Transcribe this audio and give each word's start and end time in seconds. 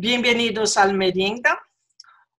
Bem-vindos 0.00 0.76
ao 0.76 0.92
Merienda. 0.92 1.58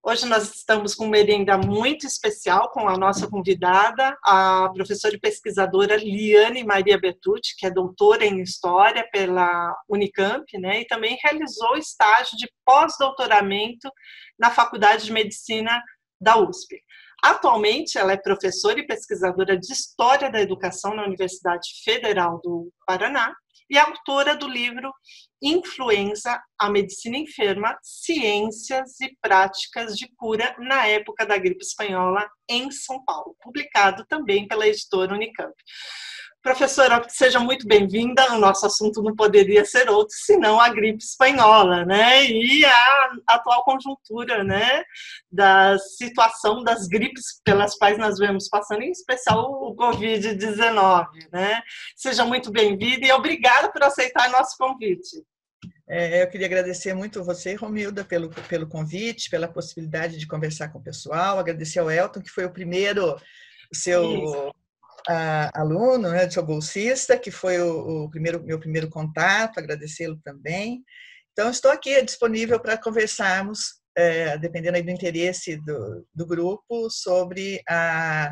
Hoje 0.02 0.26
nós 0.26 0.56
estamos 0.56 0.96
com 0.96 1.04
uma 1.04 1.12
merenda 1.12 1.58
muito 1.58 2.08
especial 2.08 2.72
com 2.72 2.88
a 2.88 2.98
nossa 2.98 3.30
convidada, 3.30 4.18
a 4.24 4.72
professora 4.74 5.14
e 5.14 5.20
pesquisadora 5.20 5.98
Liane 5.98 6.64
Maria 6.64 6.98
Bertucci, 6.98 7.58
que 7.58 7.66
é 7.66 7.70
doutora 7.70 8.26
em 8.26 8.40
História 8.40 9.06
pela 9.12 9.76
Unicamp, 9.90 10.46
né, 10.58 10.80
e 10.80 10.88
também 10.88 11.18
realizou 11.22 11.76
estágio 11.76 12.38
de 12.38 12.50
pós-doutoramento 12.66 13.92
na 14.40 14.50
Faculdade 14.50 15.04
de 15.04 15.12
Medicina 15.12 15.84
da 16.18 16.38
USP. 16.38 16.82
Atualmente, 17.22 17.98
ela 17.98 18.14
é 18.14 18.18
professora 18.18 18.80
e 18.80 18.88
pesquisadora 18.88 19.58
de 19.60 19.70
História 19.74 20.32
da 20.32 20.40
Educação 20.40 20.96
na 20.96 21.04
Universidade 21.04 21.68
Federal 21.84 22.40
do 22.42 22.72
Paraná 22.88 23.36
e 23.70 23.78
autora 23.78 24.36
do 24.36 24.48
livro 24.48 24.92
Influenza, 25.42 26.42
a 26.60 26.70
Medicina 26.70 27.18
Enferma, 27.18 27.78
Ciências 27.82 29.00
e 29.00 29.16
Práticas 29.22 29.96
de 29.96 30.08
Cura 30.16 30.56
na 30.60 30.88
Época 30.88 31.26
da 31.26 31.38
Gripe 31.38 31.64
Espanhola 31.64 32.28
em 32.50 32.72
São 32.72 33.04
Paulo, 33.06 33.36
publicado 33.42 34.06
também 34.08 34.48
pela 34.48 34.68
editora 34.68 35.14
Unicamp. 35.14 35.54
Professora, 36.42 37.06
seja 37.10 37.38
muito 37.38 37.68
bem-vinda. 37.68 38.34
O 38.34 38.40
nosso 38.40 38.66
assunto 38.66 39.04
não 39.04 39.14
poderia 39.14 39.66
ser 39.66 39.90
outro 39.90 40.16
senão 40.16 40.60
a 40.60 40.70
gripe 40.70 41.04
espanhola, 41.04 41.86
né? 41.86 42.26
E 42.26 42.64
a 42.64 43.12
atual 43.28 43.66
conjuntura, 43.66 44.42
né? 44.42 44.84
Da 45.30 45.78
situação 45.78 46.64
das 46.64 46.88
gripes 46.88 47.42
pelas 47.44 47.76
quais 47.76 47.98
nós 47.98 48.18
vemos 48.18 48.48
passando, 48.48 48.84
em 48.84 48.92
especial 48.92 49.52
o 49.52 49.76
Covid-19, 49.76 51.08
né? 51.30 51.62
Seja 51.98 52.24
muito 52.24 52.50
bem-vinda 52.52 53.06
e 53.06 53.12
obrigada 53.12 53.70
por 53.70 53.84
aceitar 53.84 54.32
nosso 54.32 54.56
convite. 54.58 55.22
É, 55.90 56.24
eu 56.24 56.30
queria 56.30 56.48
agradecer 56.48 56.94
muito 56.94 57.22
você, 57.22 57.54
Romilda, 57.56 58.06
pelo, 58.06 58.30
pelo 58.30 58.68
convite, 58.68 59.30
pela 59.30 59.48
possibilidade 59.48 60.18
de 60.18 60.28
conversar 60.28 60.70
com 60.70 60.80
o 60.80 60.84
pessoal. 60.84 61.38
Agradecer 61.38 61.80
ao 61.80 61.92
Elton, 61.92 62.22
que 62.22 62.30
foi 62.30 62.46
o 62.46 62.54
primeiro 62.54 63.20
seu 63.74 64.04
Isso 64.04 64.59
a, 65.10 65.62
aluno, 65.62 66.12
né, 66.12 66.30
sou 66.30 66.46
bolsista, 66.46 67.18
que 67.18 67.32
foi 67.32 67.60
o, 67.60 68.04
o 68.04 68.10
primeiro, 68.12 68.44
meu 68.44 68.60
primeiro 68.60 68.88
contato, 68.90 69.58
agradecê-lo 69.58 70.20
também. 70.24 70.84
Então, 71.32 71.50
estou 71.50 71.72
aqui 71.72 72.00
disponível 72.04 72.60
para 72.60 72.78
conversarmos, 72.78 73.82
é, 73.98 74.38
dependendo 74.38 74.82
do 74.84 74.92
interesse 74.92 75.58
do, 75.58 76.06
do 76.14 76.28
grupo, 76.28 76.92
sobre 76.92 77.60
a, 77.68 78.32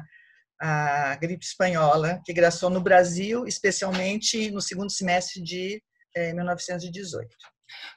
a 0.62 1.16
gripe 1.16 1.44
espanhola, 1.44 2.22
que 2.24 2.32
graçou 2.32 2.70
no 2.70 2.80
Brasil, 2.80 3.48
especialmente 3.48 4.52
no 4.52 4.62
segundo 4.62 4.92
semestre 4.92 5.42
de 5.42 5.82
é, 6.16 6.32
1918. 6.32 7.28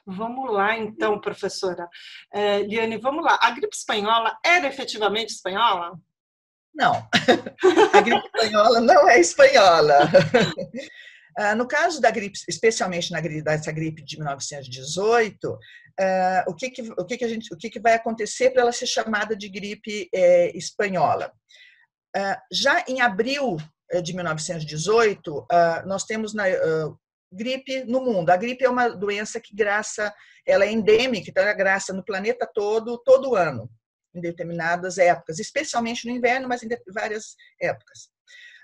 Vamos 0.07 0.51
lá, 0.51 0.75
então, 0.75 1.21
professora. 1.21 1.87
É, 2.33 2.63
Liane, 2.63 2.97
vamos 2.97 3.23
lá. 3.23 3.37
A 3.41 3.51
gripe 3.51 3.75
espanhola 3.75 4.35
era 4.43 4.67
efetivamente 4.67 5.29
espanhola? 5.29 5.99
Não, 6.73 7.07
a 7.93 8.01
gripe 8.01 8.25
espanhola 8.25 8.81
não 8.81 9.09
é 9.09 9.19
espanhola. 9.19 9.99
Ah, 11.37 11.55
no 11.55 11.65
caso 11.65 12.01
da 12.01 12.11
gripe, 12.11 12.37
especialmente 12.45 13.09
na 13.09 13.21
gripe, 13.21 13.41
dessa 13.41 13.71
gripe 13.71 14.03
de 14.03 14.17
1918, 14.17 15.57
ah, 15.97 16.43
o 16.45 16.53
que, 16.53 16.69
que, 16.69 16.81
o 16.81 17.05
que, 17.05 17.17
que, 17.17 17.23
a 17.23 17.27
gente, 17.29 17.53
o 17.53 17.57
que, 17.57 17.69
que 17.69 17.79
vai 17.79 17.93
acontecer 17.93 18.49
para 18.49 18.63
ela 18.63 18.71
ser 18.73 18.85
chamada 18.85 19.33
de 19.33 19.47
gripe 19.47 20.09
é, 20.13 20.51
espanhola? 20.57 21.31
Ah, 22.13 22.37
já 22.51 22.83
em 22.85 22.99
abril 22.99 23.55
eh, 23.89 24.01
de 24.01 24.13
1918, 24.13 25.47
nós 25.85 26.03
temos 26.03 26.33
na, 26.33 26.43
gripe 27.31 27.85
no 27.85 28.01
mundo. 28.01 28.29
A 28.29 28.35
gripe 28.35 28.65
é 28.65 28.69
uma 28.69 28.89
doença 28.89 29.39
que 29.39 29.55
graça, 29.55 30.13
ela 30.45 30.65
é 30.65 30.71
endêmica, 30.73 31.29
então 31.29 31.43
ela 31.43 31.53
graça 31.53 31.93
no 31.93 32.03
planeta 32.03 32.45
todo, 32.53 33.01
todo 33.05 33.37
ano 33.37 33.69
em 34.13 34.21
determinadas 34.21 34.97
épocas, 34.97 35.39
especialmente 35.39 36.07
no 36.07 36.15
inverno, 36.15 36.47
mas 36.47 36.63
em 36.63 36.69
várias 36.93 37.35
épocas. 37.59 38.09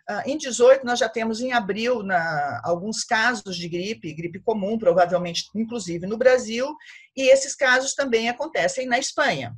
Ah, 0.09 0.23
em 0.25 0.37
18, 0.37 0.85
nós 0.85 0.99
já 0.99 1.09
temos 1.09 1.41
em 1.41 1.51
abril 1.51 2.01
na, 2.01 2.61
alguns 2.63 3.03
casos 3.03 3.57
de 3.57 3.67
gripe, 3.67 4.13
gripe 4.13 4.39
comum, 4.39 4.77
provavelmente 4.77 5.49
inclusive 5.53 6.07
no 6.07 6.17
Brasil, 6.17 6.73
e 7.15 7.29
esses 7.29 7.53
casos 7.53 7.93
também 7.93 8.29
acontecem 8.29 8.87
na 8.87 8.97
Espanha. 8.97 9.53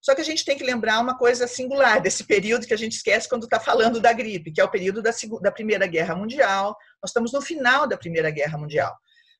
Só 0.00 0.14
que 0.14 0.20
a 0.20 0.24
gente 0.24 0.44
tem 0.44 0.56
que 0.56 0.64
lembrar 0.64 1.00
uma 1.00 1.16
coisa 1.16 1.46
singular 1.46 2.00
desse 2.00 2.24
período 2.24 2.66
que 2.66 2.74
a 2.74 2.78
gente 2.78 2.96
esquece 2.96 3.28
quando 3.28 3.44
está 3.44 3.60
falando 3.60 4.00
da 4.00 4.12
gripe, 4.12 4.52
que 4.52 4.60
é 4.60 4.64
o 4.64 4.70
período 4.70 5.00
da, 5.02 5.10
da 5.40 5.52
Primeira 5.52 5.86
Guerra 5.86 6.16
Mundial. 6.16 6.76
Nós 7.02 7.10
estamos 7.10 7.32
no 7.32 7.40
final 7.40 7.86
da 7.86 7.96
Primeira 7.96 8.30
Guerra 8.30 8.58
Mundial. 8.58 8.92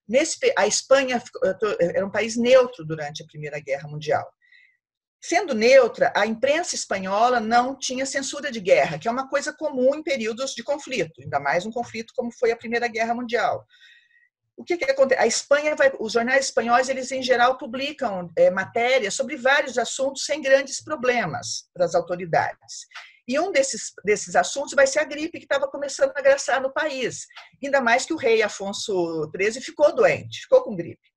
Nesse, 0.09 0.39
a 0.57 0.67
Espanha 0.67 1.21
era 1.95 2.07
um 2.07 2.11
país 2.11 2.37
neutro 2.37 2.85
durante 2.85 3.23
a 3.23 3.27
Primeira 3.27 3.59
Guerra 3.61 3.89
Mundial. 3.89 4.25
Sendo 5.21 5.55
neutra, 5.55 6.13
a 6.15 6.27
imprensa 6.27 6.75
espanhola 6.75 7.41
não 7.41 7.77
tinha 7.77 8.07
censura 8.07 8.51
de 8.51 8.61
guerra, 8.61 8.99
que 8.99 9.09
é 9.09 9.11
uma 9.11 9.29
coisa 9.29 9.53
comum 9.53 9.95
em 9.95 10.03
períodos 10.03 10.53
de 10.53 10.63
conflito, 10.63 11.21
ainda 11.21 11.41
mais 11.41 11.67
um 11.67 11.73
conflito 11.73 12.13
como 12.15 12.31
foi 12.31 12.53
a 12.53 12.57
Primeira 12.57 12.87
Guerra 12.87 13.15
Mundial. 13.15 13.67
O 14.57 14.65
que, 14.65 14.77
que 14.77 14.91
acontece? 14.91 15.21
A 15.21 15.27
Espanha 15.27 15.75
vai, 15.75 15.93
os 15.99 16.13
jornais 16.13 16.47
espanhóis, 16.47 16.89
eles 16.89 17.13
em 17.13 17.23
geral 17.23 17.59
publicam 17.59 18.31
é, 18.37 18.51
matérias 18.51 19.15
sobre 19.15 19.37
vários 19.37 19.77
assuntos 19.77 20.25
sem 20.25 20.41
grandes 20.41 20.83
problemas 20.83 21.69
para 21.75 21.85
as 21.85 21.95
autoridades. 21.95 22.87
E 23.29 23.39
um 23.41 23.51
desses, 23.51 23.93
desses 24.05 24.37
assuntos 24.37 24.75
vai 24.75 24.87
ser 24.87 25.01
a 25.01 25.05
gripe 25.05 25.39
que 25.39 25.45
estava 25.45 25.69
começando 25.69 26.13
a 26.15 26.21
agraçar 26.21 26.61
no 26.61 26.73
país. 26.73 27.27
Ainda 27.63 27.81
mais 27.81 28.07
que 28.07 28.15
o 28.15 28.17
rei 28.17 28.43
Afonso 28.43 29.31
XIII 29.37 29.61
ficou 29.61 29.95
doente, 29.95 30.43
ficou 30.43 30.63
com 30.63 30.77
gripe. 30.77 31.16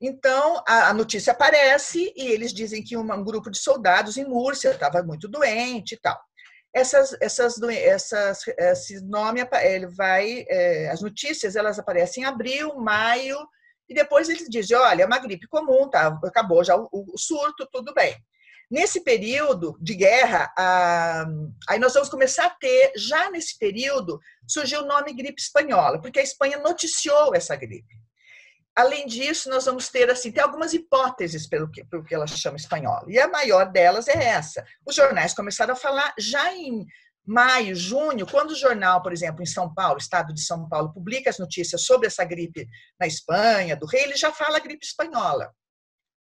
Então, 0.00 0.62
a, 0.66 0.94
notícia 0.94 1.32
aparece 1.32 2.12
e 2.16 2.28
eles 2.28 2.52
dizem 2.52 2.82
que 2.84 2.96
um, 2.96 3.24
grupo 3.24 3.50
de 3.50 3.58
soldados 3.58 4.16
em 4.16 4.24
Múrcia 4.24 4.70
estava 4.70 5.02
muito 5.02 5.26
doente 5.26 5.94
e 5.94 6.00
tal. 6.00 6.18
Essas, 6.72 7.16
essas, 7.20 7.60
essas, 7.62 8.46
esse 8.46 9.00
nome, 9.04 9.40
ele 9.64 9.88
vai, 9.88 10.44
é, 10.48 10.90
as 10.90 11.02
notícias 11.02 11.56
elas 11.56 11.78
aparecem 11.78 12.22
em 12.22 12.26
abril, 12.26 12.76
maio, 12.76 13.38
e 13.88 13.94
depois 13.94 14.28
eles 14.28 14.48
dizem, 14.48 14.76
olha, 14.76 15.02
é 15.02 15.06
uma 15.06 15.18
gripe 15.18 15.48
comum, 15.48 15.88
tá, 15.88 16.16
acabou 16.24 16.62
já 16.62 16.76
o, 16.76 16.88
o 16.92 17.18
surto, 17.18 17.66
tudo 17.72 17.92
bem. 17.92 18.16
Nesse 18.70 19.02
período 19.02 19.78
de 19.80 19.94
guerra, 19.94 20.52
a, 20.56 21.26
aí 21.68 21.78
nós 21.78 21.94
vamos 21.94 22.10
começar 22.10 22.46
a 22.46 22.50
ter, 22.50 22.92
já 22.96 23.30
nesse 23.30 23.58
período, 23.58 24.20
surgiu 24.46 24.82
o 24.82 24.86
nome 24.86 25.14
gripe 25.14 25.40
espanhola, 25.40 26.00
porque 26.00 26.20
a 26.20 26.22
Espanha 26.22 26.58
noticiou 26.58 27.34
essa 27.34 27.56
gripe. 27.56 28.07
Além 28.78 29.08
disso, 29.08 29.50
nós 29.50 29.64
vamos 29.64 29.88
ter 29.88 30.08
assim, 30.08 30.30
tem 30.30 30.40
algumas 30.40 30.72
hipóteses 30.72 31.48
pelo 31.48 31.68
que, 31.68 31.84
pelo 31.84 32.04
que 32.04 32.14
ela 32.14 32.28
chama 32.28 32.56
espanhola. 32.56 33.06
E 33.08 33.18
a 33.18 33.26
maior 33.26 33.72
delas 33.72 34.06
é 34.06 34.22
essa. 34.22 34.64
Os 34.86 34.94
jornais 34.94 35.34
começaram 35.34 35.72
a 35.72 35.76
falar 35.76 36.14
já 36.16 36.54
em 36.54 36.86
maio, 37.26 37.74
junho, 37.74 38.24
quando 38.24 38.52
o 38.52 38.54
jornal, 38.54 39.02
por 39.02 39.12
exemplo, 39.12 39.42
em 39.42 39.46
São 39.46 39.74
Paulo, 39.74 39.98
Estado 39.98 40.32
de 40.32 40.40
São 40.40 40.68
Paulo, 40.68 40.92
publica 40.94 41.28
as 41.28 41.40
notícias 41.40 41.82
sobre 41.82 42.06
essa 42.06 42.24
gripe 42.24 42.68
na 43.00 43.08
Espanha, 43.08 43.74
do 43.74 43.84
rei, 43.84 44.04
ele 44.04 44.16
já 44.16 44.30
fala 44.30 44.60
gripe 44.60 44.86
espanhola. 44.86 45.52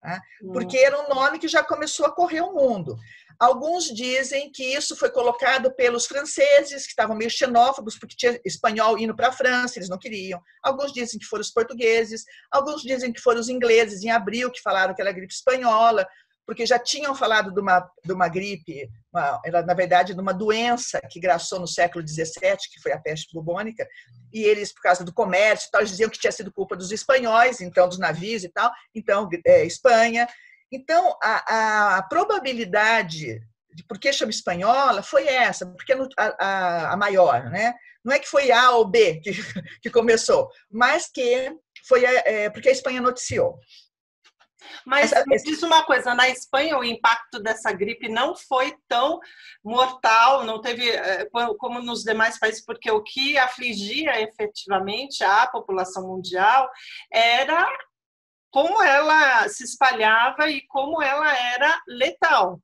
Tá? 0.04 0.20
Porque 0.52 0.76
era 0.76 1.00
um 1.00 1.14
nome 1.14 1.38
que 1.38 1.48
já 1.48 1.64
começou 1.64 2.04
a 2.04 2.14
correr 2.14 2.42
o 2.42 2.52
mundo. 2.52 2.94
Alguns 3.40 3.86
dizem 3.86 4.52
que 4.52 4.62
isso 4.62 4.94
foi 4.94 5.10
colocado 5.10 5.74
pelos 5.74 6.04
franceses, 6.04 6.84
que 6.84 6.90
estavam 6.90 7.16
meio 7.16 7.30
xenófobos, 7.30 7.98
porque 7.98 8.14
tinha 8.14 8.38
espanhol 8.44 8.98
indo 8.98 9.16
para 9.16 9.28
a 9.28 9.32
França, 9.32 9.78
eles 9.78 9.88
não 9.88 9.98
queriam. 9.98 10.38
Alguns 10.62 10.92
dizem 10.92 11.18
que 11.18 11.24
foram 11.24 11.40
os 11.40 11.50
portugueses, 11.50 12.22
alguns 12.50 12.82
dizem 12.82 13.14
que 13.14 13.20
foram 13.20 13.40
os 13.40 13.48
ingleses 13.48 14.02
em 14.02 14.10
abril, 14.10 14.50
que 14.50 14.60
falaram 14.60 14.94
que 14.94 15.00
era 15.00 15.10
gripe 15.10 15.32
espanhola, 15.32 16.06
porque 16.46 16.66
já 16.66 16.78
tinham 16.78 17.14
falado 17.14 17.52
de 17.52 17.60
uma, 17.60 17.90
de 18.04 18.12
uma 18.12 18.28
gripe, 18.28 18.88
uma, 19.12 19.40
na 19.64 19.74
verdade, 19.74 20.14
de 20.14 20.20
uma 20.20 20.34
doença 20.34 21.00
que 21.10 21.20
graçou 21.20 21.58
no 21.58 21.66
século 21.66 22.06
XVII, 22.06 22.56
que 22.72 22.80
foi 22.82 22.92
a 22.92 22.98
peste 22.98 23.32
bubônica, 23.32 23.86
e 24.32 24.42
eles, 24.42 24.72
por 24.72 24.82
causa 24.82 25.04
do 25.04 25.12
comércio 25.12 25.70
tal, 25.70 25.84
diziam 25.84 26.10
que 26.10 26.18
tinha 26.18 26.32
sido 26.32 26.52
culpa 26.52 26.76
dos 26.76 26.90
espanhóis, 26.90 27.60
então, 27.60 27.88
dos 27.88 27.98
navios 27.98 28.44
e 28.44 28.48
tal, 28.48 28.70
então, 28.94 29.28
é, 29.46 29.64
Espanha. 29.64 30.28
Então, 30.70 31.16
a, 31.22 31.98
a 31.98 32.02
probabilidade 32.02 33.40
de 33.74 33.84
por 33.84 33.98
que 33.98 34.12
chama 34.12 34.30
espanhola 34.30 35.02
foi 35.02 35.26
essa, 35.26 35.66
porque 35.66 35.92
a, 35.92 36.36
a, 36.38 36.92
a, 36.92 36.96
maior, 36.96 37.50
né? 37.50 37.74
Não 38.04 38.14
é 38.14 38.18
que 38.18 38.28
foi 38.28 38.52
A 38.52 38.70
ou 38.72 38.84
B 38.88 39.20
que, 39.20 39.32
que 39.82 39.90
começou, 39.90 40.48
mas 40.70 41.08
que 41.12 41.50
foi 41.88 42.04
é, 42.04 42.48
porque 42.50 42.68
a 42.68 42.72
Espanha 42.72 43.00
noticiou. 43.00 43.58
Mas 44.84 45.12
me 45.26 45.36
diz 45.36 45.62
uma 45.62 45.82
coisa, 45.84 46.14
na 46.14 46.28
Espanha 46.28 46.78
o 46.78 46.84
impacto 46.84 47.40
dessa 47.40 47.72
gripe 47.72 48.08
não 48.08 48.36
foi 48.36 48.76
tão 48.88 49.18
mortal, 49.62 50.44
não 50.44 50.60
teve 50.60 50.90
é, 50.90 51.26
como 51.58 51.80
nos 51.80 52.02
demais 52.02 52.38
países, 52.38 52.64
porque 52.64 52.90
o 52.90 53.02
que 53.02 53.38
afligia 53.38 54.20
efetivamente 54.20 55.22
a 55.24 55.46
população 55.46 56.06
mundial 56.06 56.68
era 57.12 57.66
como 58.50 58.82
ela 58.82 59.48
se 59.48 59.64
espalhava 59.64 60.48
e 60.48 60.64
como 60.68 61.02
ela 61.02 61.36
era 61.36 61.82
letal. 61.88 62.60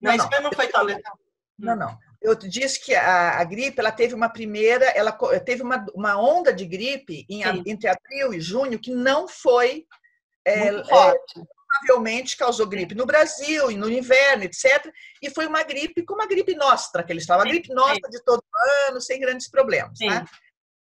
Na 0.00 0.16
não, 0.16 0.24
Espanha 0.24 0.42
não, 0.42 0.50
não 0.50 0.56
foi 0.56 0.68
tão 0.68 0.82
letal. 0.82 1.18
Não, 1.58 1.76
não. 1.76 1.98
Eu 2.22 2.34
disse 2.34 2.82
que 2.82 2.94
a, 2.94 3.38
a, 3.38 3.44
gripe 3.44 3.78
ela 3.78 3.92
teve 3.92 4.14
uma 4.14 4.28
primeira, 4.28 4.86
ela 4.86 5.12
teve 5.44 5.62
uma, 5.62 5.84
uma 5.94 6.18
onda 6.18 6.52
de 6.52 6.64
gripe 6.64 7.26
em, 7.28 7.42
entre 7.66 7.88
abril 7.88 8.32
e 8.34 8.40
junho 8.40 8.78
que 8.78 8.90
não 8.90 9.28
foi 9.28 9.86
é, 10.46 10.68
é, 10.68 11.14
provavelmente 11.80 12.36
causou 12.36 12.66
gripe 12.66 12.94
no 12.94 13.04
Brasil 13.04 13.70
e 13.70 13.76
no 13.76 13.90
inverno, 13.90 14.44
etc. 14.44 14.92
E 15.20 15.28
foi 15.30 15.46
uma 15.46 15.62
gripe 15.62 16.04
como 16.04 16.22
a 16.22 16.26
gripe 16.26 16.54
nossa, 16.54 17.02
que 17.02 17.12
eles 17.12 17.26
falam, 17.26 17.44
a 17.44 17.48
gripe 17.48 17.74
nossa 17.74 18.08
de 18.10 18.22
todo 18.24 18.42
ano, 18.88 19.00
sem 19.00 19.20
grandes 19.20 19.50
problemas. 19.50 19.98
Tá? 19.98 20.24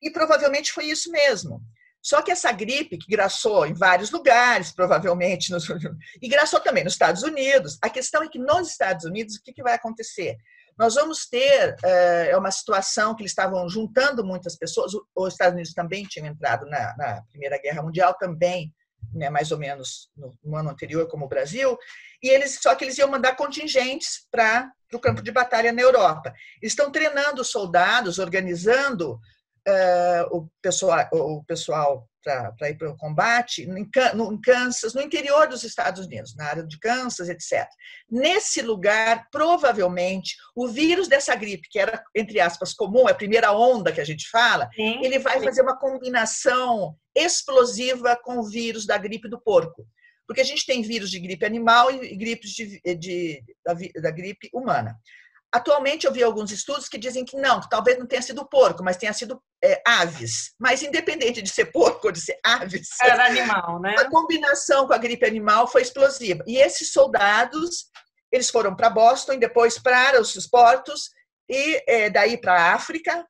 E 0.00 0.10
provavelmente 0.10 0.72
foi 0.72 0.84
isso 0.84 1.10
mesmo. 1.10 1.60
Só 2.00 2.22
que 2.22 2.30
essa 2.30 2.52
gripe, 2.52 2.96
que 2.96 3.10
graçou 3.10 3.66
em 3.66 3.74
vários 3.74 4.10
lugares, 4.10 4.72
provavelmente, 4.72 5.50
nos, 5.50 5.66
e 6.22 6.28
graçou 6.28 6.60
também 6.60 6.84
nos 6.84 6.92
Estados 6.92 7.22
Unidos, 7.24 7.76
a 7.82 7.90
questão 7.90 8.22
é 8.22 8.28
que 8.28 8.38
nos 8.38 8.70
Estados 8.70 9.04
Unidos, 9.04 9.34
o 9.34 9.42
que, 9.42 9.52
que 9.52 9.62
vai 9.62 9.74
acontecer? 9.74 10.36
Nós 10.78 10.94
vamos 10.94 11.26
ter 11.28 11.74
é, 11.84 12.36
uma 12.36 12.52
situação 12.52 13.16
que 13.16 13.22
eles 13.22 13.32
estavam 13.32 13.68
juntando 13.68 14.24
muitas 14.24 14.56
pessoas, 14.56 14.92
os 15.14 15.32
Estados 15.32 15.54
Unidos 15.54 15.74
também 15.74 16.04
tinham 16.04 16.28
entrado 16.28 16.64
na, 16.66 16.96
na 16.96 17.22
Primeira 17.30 17.58
Guerra 17.60 17.82
Mundial, 17.82 18.14
também, 18.14 18.72
né, 19.12 19.30
mais 19.30 19.50
ou 19.50 19.58
menos 19.58 20.10
no, 20.16 20.36
no, 20.42 20.56
ano 20.56 20.70
anterior, 20.70 21.06
como 21.08 21.24
o 21.24 21.28
Brasil, 21.28 21.78
e 22.22 22.28
eles 22.28 22.58
só 22.60 22.74
que 22.74 22.84
eles 22.84 22.98
iam 22.98 23.10
mandar 23.10 23.36
contingentes 23.36 24.26
para 24.30 24.70
o 24.92 24.98
campo 24.98 25.22
de 25.22 25.30
batalha 25.30 25.72
na 25.72 25.82
Europa. 25.82 26.32
Estão 26.62 26.90
treinando 26.90 27.44
soldados, 27.44 28.18
organizando 28.18 29.20
uh, 29.68 30.36
o 30.36 30.48
pessoal, 30.62 31.08
o 31.12 31.44
pessoal 31.44 32.08
para 32.58 32.68
ir 32.68 32.76
para 32.76 32.90
o 32.90 32.96
combate 32.96 33.62
em, 33.62 33.88
no, 34.14 34.40
Kansas, 34.40 34.92
no 34.92 35.00
interior 35.00 35.48
dos 35.48 35.64
Estados 35.64 36.04
Unidos, 36.04 36.34
na 36.36 36.44
área 36.46 36.62
de 36.66 36.78
Kansas, 36.78 37.28
etc. 37.28 37.66
Nesse 38.10 38.60
lugar, 38.60 39.26
provavelmente, 39.30 40.36
o 40.54 40.68
vírus 40.68 41.08
dessa 41.08 41.34
gripe, 41.34 41.68
que 41.70 41.78
era, 41.78 42.02
entre 42.14 42.40
aspas, 42.40 42.74
comum, 42.74 43.08
é 43.08 43.12
a 43.12 43.16
primeira 43.16 43.52
onda 43.52 43.92
que 43.92 44.00
a 44.00 44.04
gente 44.04 44.28
fala, 44.28 44.68
sim, 44.74 45.02
ele 45.02 45.18
vai 45.18 45.38
sim. 45.38 45.44
fazer 45.44 45.62
uma 45.62 45.78
combinação 45.78 46.94
explosiva 47.14 48.18
com 48.22 48.38
o 48.38 48.48
vírus 48.48 48.86
da 48.86 48.98
gripe 48.98 49.28
do 49.28 49.40
porco. 49.40 49.86
Porque 50.26 50.42
a 50.42 50.44
gente 50.44 50.66
tem 50.66 50.82
vírus 50.82 51.10
de 51.10 51.18
gripe 51.20 51.46
animal 51.46 51.90
e 51.90 52.14
gripes 52.14 52.50
de, 52.50 52.80
de 52.96 53.42
da, 53.64 53.72
da 54.02 54.10
gripe 54.10 54.50
humana. 54.52 54.94
Atualmente 55.52 56.06
eu 56.06 56.12
vi 56.12 56.22
alguns 56.22 56.50
estudos 56.50 56.88
que 56.88 56.98
dizem 56.98 57.24
que 57.24 57.36
não, 57.36 57.60
que 57.60 57.70
talvez 57.70 57.98
não 57.98 58.06
tenha 58.06 58.20
sido 58.20 58.46
porco, 58.48 58.84
mas 58.84 58.98
tenha 58.98 59.12
sido 59.12 59.42
é, 59.64 59.80
aves. 59.86 60.52
Mas 60.58 60.82
independente 60.82 61.40
de 61.40 61.48
ser 61.48 61.66
porco 61.66 62.08
ou 62.08 62.12
de 62.12 62.20
ser 62.20 62.38
aves, 62.44 62.88
era 63.02 63.26
animal, 63.26 63.80
né? 63.80 63.94
A 63.98 64.10
combinação 64.10 64.86
com 64.86 64.92
a 64.92 64.98
gripe 64.98 65.26
animal 65.26 65.66
foi 65.66 65.82
explosiva. 65.82 66.44
E 66.46 66.58
esses 66.58 66.92
soldados, 66.92 67.86
eles 68.30 68.50
foram 68.50 68.76
para 68.76 68.90
Boston 68.90 69.34
e 69.34 69.38
depois 69.38 69.78
para 69.78 70.20
os 70.20 70.46
portos 70.46 71.10
e 71.48 71.82
é, 71.86 72.10
daí 72.10 72.36
para 72.36 72.52
a 72.52 72.74
África, 72.74 73.26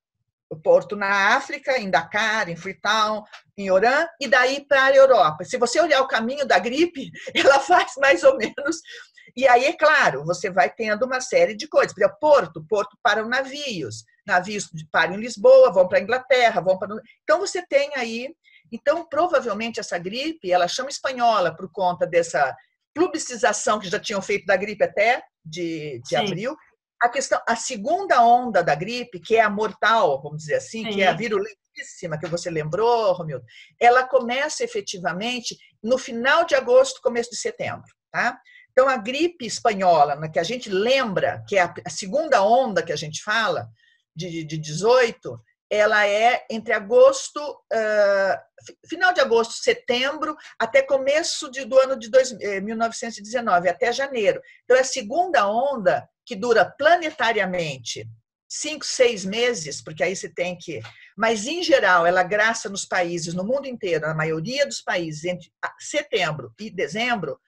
o 0.51 0.57
porto 0.57 0.97
na 0.97 1.37
África, 1.37 1.79
em 1.79 1.91
Dakar, 1.91 2.49
em 2.49 2.57
Freetown, 2.57 3.23
em 3.57 3.71
Oran, 3.71 4.07
e 4.21 4.27
daí 4.27 4.67
para 4.67 4.85
a 4.85 4.95
Europa. 4.95 5.45
Se 5.45 5.59
você 5.59 5.81
olhar 5.81 6.01
o 6.01 6.09
caminho 6.09 6.47
da 6.47 6.59
gripe, 6.59 7.11
ela 7.35 7.61
faz 7.61 7.93
mais 7.99 8.25
ou 8.25 8.37
menos 8.37 8.81
e 9.39 9.47
aí, 9.47 9.67
é 9.67 9.73
claro, 9.73 10.25
você 10.25 10.51
vai 10.51 10.69
tendo 10.69 11.07
uma 11.07 11.21
série 11.21 11.55
de 11.55 11.69
coisas. 11.69 11.95
Por 11.95 12.01
exemplo, 12.01 12.19
Porto, 12.21 12.67
Porto 12.69 12.99
param 13.01 13.29
navios, 13.29 14.03
navios 14.27 14.69
param 14.91 15.15
em 15.15 15.21
Lisboa, 15.21 15.73
vão 15.73 15.87
para 15.87 15.99
a 15.99 16.01
Inglaterra, 16.01 16.61
vão 16.61 16.77
para. 16.77 16.93
Então, 17.23 17.39
você 17.39 17.65
tem 17.65 17.89
aí. 17.95 18.35
Então, 18.73 19.07
provavelmente, 19.09 19.79
essa 19.79 19.97
gripe, 19.97 20.51
ela 20.51 20.67
chama 20.67 20.89
espanhola 20.91 21.55
por 21.55 21.71
conta 21.71 22.05
dessa 22.05 22.53
publicização 22.93 23.79
que 23.79 23.89
já 23.89 24.01
tinham 24.01 24.21
feito 24.21 24.45
da 24.45 24.57
gripe 24.57 24.83
até 24.83 25.23
de, 25.45 26.01
de 26.05 26.17
abril. 26.17 26.57
A 27.01 27.09
questão, 27.09 27.41
a 27.47 27.55
segunda 27.55 28.21
onda 28.21 28.61
da 28.61 28.75
gripe, 28.75 29.21
que 29.21 29.37
é 29.37 29.41
a 29.41 29.49
mortal, 29.49 30.21
vamos 30.21 30.39
dizer 30.39 30.57
assim, 30.57 30.83
Sim. 30.83 30.91
que 30.91 31.03
é 31.03 31.07
a 31.07 31.13
virulentíssima 31.13 32.19
que 32.19 32.27
você 32.27 32.51
lembrou, 32.51 33.13
Romildo, 33.13 33.45
ela 33.79 34.03
começa 34.03 34.65
efetivamente 34.65 35.57
no 35.81 35.97
final 35.97 36.45
de 36.45 36.57
agosto, 36.57 37.01
começo 37.01 37.31
de 37.31 37.37
setembro, 37.37 37.87
tá? 38.11 38.37
Então, 38.79 38.89
a 38.89 38.97
gripe 38.97 39.45
espanhola, 39.45 40.15
na 40.15 40.29
que 40.29 40.39
a 40.39 40.45
gente 40.45 40.71
lembra, 40.71 41.45
que 41.49 41.59
é 41.59 41.63
a 41.63 41.91
segunda 41.91 42.45
onda 42.45 42.81
que 42.81 42.93
a 42.93 42.97
gente 42.97 43.21
fala, 43.25 43.69
de, 44.15 44.45
de 44.45 44.57
18, 44.57 45.37
ela 45.69 46.07
é 46.07 46.47
entre 46.49 46.73
agosto, 46.73 47.41
uh, 47.41 48.79
final 48.89 49.13
de 49.13 49.21
agosto, 49.21 49.55
setembro, 49.55 50.37
até 50.57 50.81
começo 50.81 51.51
de, 51.51 51.65
do 51.65 51.77
ano 51.77 51.99
de 51.99 52.09
dois, 52.09 52.31
eh, 52.41 52.61
1919, 52.61 53.69
até 53.69 53.93
janeiro. 53.93 54.41
Então, 54.63 54.77
é 54.77 54.81
a 54.83 54.85
segunda 54.85 55.51
onda 55.51 56.09
que 56.25 56.37
dura 56.37 56.65
planetariamente 56.65 58.09
cinco, 58.49 58.87
seis 58.87 59.25
meses, 59.25 59.83
porque 59.83 60.05
aí 60.05 60.15
você 60.15 60.29
tem 60.29 60.57
que. 60.57 60.81
Mas, 61.17 61.49
em 61.49 61.65
geral, 61.65 62.07
ela 62.07 62.23
graça 62.23 62.69
nos 62.69 62.85
países, 62.85 63.35
no 63.35 63.43
mundo 63.43 63.67
inteiro, 63.67 64.07
na 64.07 64.15
maioria 64.15 64.65
dos 64.65 64.81
países, 64.81 65.25
entre 65.25 65.51
setembro 65.81 66.55
e 66.61 66.71
dezembro, 66.71 67.41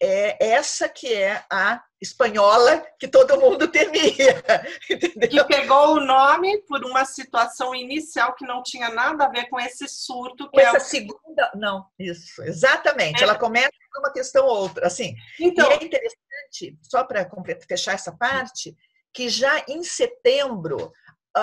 é 0.00 0.52
essa 0.52 0.88
que 0.88 1.12
é 1.12 1.44
a 1.50 1.82
espanhola 2.00 2.84
que 2.98 3.08
todo 3.08 3.40
mundo 3.40 3.68
temia. 3.72 4.42
Entendeu? 4.90 5.46
Que 5.46 5.56
pegou 5.56 5.94
o 5.94 6.00
nome 6.00 6.58
por 6.62 6.84
uma 6.84 7.04
situação 7.04 7.74
inicial 7.74 8.34
que 8.34 8.46
não 8.46 8.62
tinha 8.62 8.90
nada 8.90 9.24
a 9.24 9.28
ver 9.28 9.48
com 9.48 9.58
esse 9.58 9.88
surto. 9.88 10.50
Que 10.50 10.60
essa 10.60 10.76
é 10.76 10.80
o... 10.80 10.84
segunda. 10.84 11.50
Não, 11.54 11.86
isso, 11.98 12.42
exatamente. 12.42 13.20
É. 13.20 13.24
Ela 13.24 13.38
começa 13.38 13.70
por 13.92 14.00
uma 14.00 14.12
questão 14.12 14.46
ou 14.46 14.56
outra. 14.56 14.86
Assim, 14.86 15.14
então, 15.40 15.70
e 15.70 15.74
é 15.74 15.84
interessante, 15.84 16.78
só 16.82 17.04
para 17.04 17.28
fechar 17.68 17.94
essa 17.94 18.12
parte, 18.12 18.76
que 19.12 19.28
já 19.30 19.64
em 19.66 19.82
setembro 19.82 20.92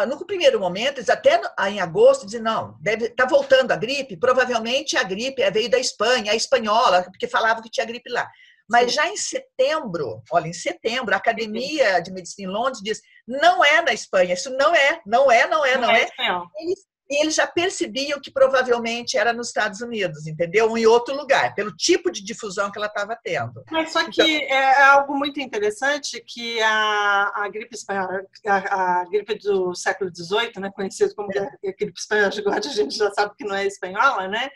no 0.07 0.25
primeiro 0.25 0.59
momento, 0.59 0.97
eles 0.97 1.09
até 1.09 1.39
em 1.69 1.79
agosto 1.79 2.25
dizem, 2.25 2.41
não, 2.41 2.75
deve 2.79 3.09
tá 3.09 3.25
voltando 3.25 3.71
a 3.71 3.75
gripe, 3.75 4.17
provavelmente 4.17 4.97
a 4.97 5.03
gripe 5.03 5.47
veio 5.51 5.69
da 5.69 5.77
Espanha, 5.77 6.31
a 6.31 6.35
espanhola, 6.35 7.03
porque 7.03 7.27
falavam 7.27 7.61
que 7.61 7.69
tinha 7.69 7.85
gripe 7.85 8.09
lá. 8.09 8.29
Mas 8.69 8.91
Sim. 8.91 8.95
já 8.95 9.07
em 9.07 9.17
setembro, 9.17 10.23
olha, 10.31 10.47
em 10.47 10.53
setembro, 10.53 11.13
a 11.13 11.17
Academia 11.17 11.99
de 11.99 12.11
Medicina 12.11 12.49
em 12.49 12.53
Londres 12.53 12.81
diz, 12.81 13.01
não 13.27 13.63
é 13.63 13.81
na 13.81 13.93
Espanha, 13.93 14.33
isso 14.33 14.49
não 14.51 14.73
é, 14.73 15.01
não 15.05 15.31
é, 15.31 15.47
não 15.47 15.65
é, 15.65 15.75
não, 15.75 15.87
não 15.87 15.91
é. 15.91 16.03
é. 16.03 16.41
Eles 16.59 16.85
e 17.13 17.21
eles 17.21 17.35
já 17.35 17.45
percebiam 17.45 18.19
que 18.19 18.31
provavelmente 18.31 19.17
era 19.17 19.31
nos 19.31 19.49
Estados 19.49 19.81
Unidos, 19.81 20.25
entendeu? 20.25 20.69
Ou 20.69 20.77
em 20.77 20.87
outro 20.87 21.15
lugar, 21.15 21.53
pelo 21.53 21.71
tipo 21.75 22.11
de 22.11 22.23
difusão 22.23 22.71
que 22.71 22.79
ela 22.79 22.87
estava 22.87 23.15
tendo. 23.23 23.63
Mas 23.69 23.93
só 23.93 24.03
que 24.09 24.21
então, 24.21 24.57
é, 24.57 24.81
é 24.81 24.83
algo 24.85 25.15
muito 25.15 25.39
interessante 25.39 26.19
que 26.25 26.59
a, 26.61 27.31
a 27.35 27.49
gripe 27.49 27.75
espanhola, 27.75 28.23
a, 28.47 29.01
a, 29.01 29.05
gripe 29.05 29.35
do 29.35 29.75
século 29.75 30.09
XVIII, 30.13 30.53
né, 30.59 30.71
conhecido 30.71 31.13
como 31.13 31.31
é. 31.33 31.39
a 31.39 31.71
gripe 31.77 31.93
espanhola, 31.95 32.31
agora 32.39 32.59
a 32.59 32.61
gente 32.61 32.97
já 32.97 33.11
sabe 33.11 33.35
que 33.37 33.45
não 33.45 33.55
é 33.55 33.67
espanhola, 33.67 34.27
né? 34.27 34.49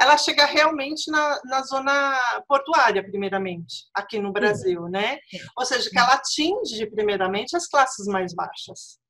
Ela 0.00 0.16
chega 0.16 0.44
realmente 0.44 1.10
na, 1.10 1.40
na 1.44 1.62
zona 1.62 2.42
portuária, 2.46 3.02
primeiramente, 3.02 3.86
aqui 3.92 4.20
no 4.20 4.32
Brasil, 4.32 4.84
Sim. 4.84 4.90
né? 4.90 5.18
Ou 5.58 5.66
seja, 5.66 5.90
que 5.90 5.98
ela 5.98 6.14
atinge 6.14 6.86
primeiramente 6.86 7.56
as 7.56 7.66
classes 7.66 8.06
mais 8.06 8.32
baixas. 8.32 9.02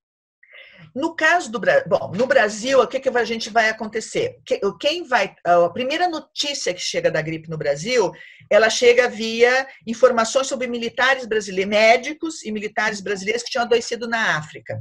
No 0.95 1.15
caso 1.15 1.51
do 1.51 1.59
Brasil, 1.61 1.85
bom, 1.87 2.13
no 2.15 2.27
Brasil, 2.27 2.81
o 2.81 2.87
que, 2.87 2.99
que 2.99 3.09
a 3.09 3.25
gente 3.25 3.51
vai 3.51 3.69
acontecer? 3.69 4.39
Quem 4.81 5.05
vai, 5.05 5.35
a 5.45 5.69
primeira 5.71 6.09
notícia 6.09 6.75
que 6.75 6.81
chega 6.81 7.11
da 7.11 7.23
gripe 7.23 7.49
no 7.49 7.59
Brasil, 7.59 8.13
ela 8.51 8.69
chega 8.69 9.09
via 9.09 9.67
informações 9.87 10.47
sobre 10.47 10.67
militares 10.67 11.27
brasileiros, 11.27 11.71
médicos 11.71 12.43
e 12.45 12.51
militares 12.51 13.01
brasileiros 13.01 13.43
que 13.43 13.51
tinham 13.51 13.65
adoecido 13.65 14.09
na 14.09 14.37
África. 14.37 14.81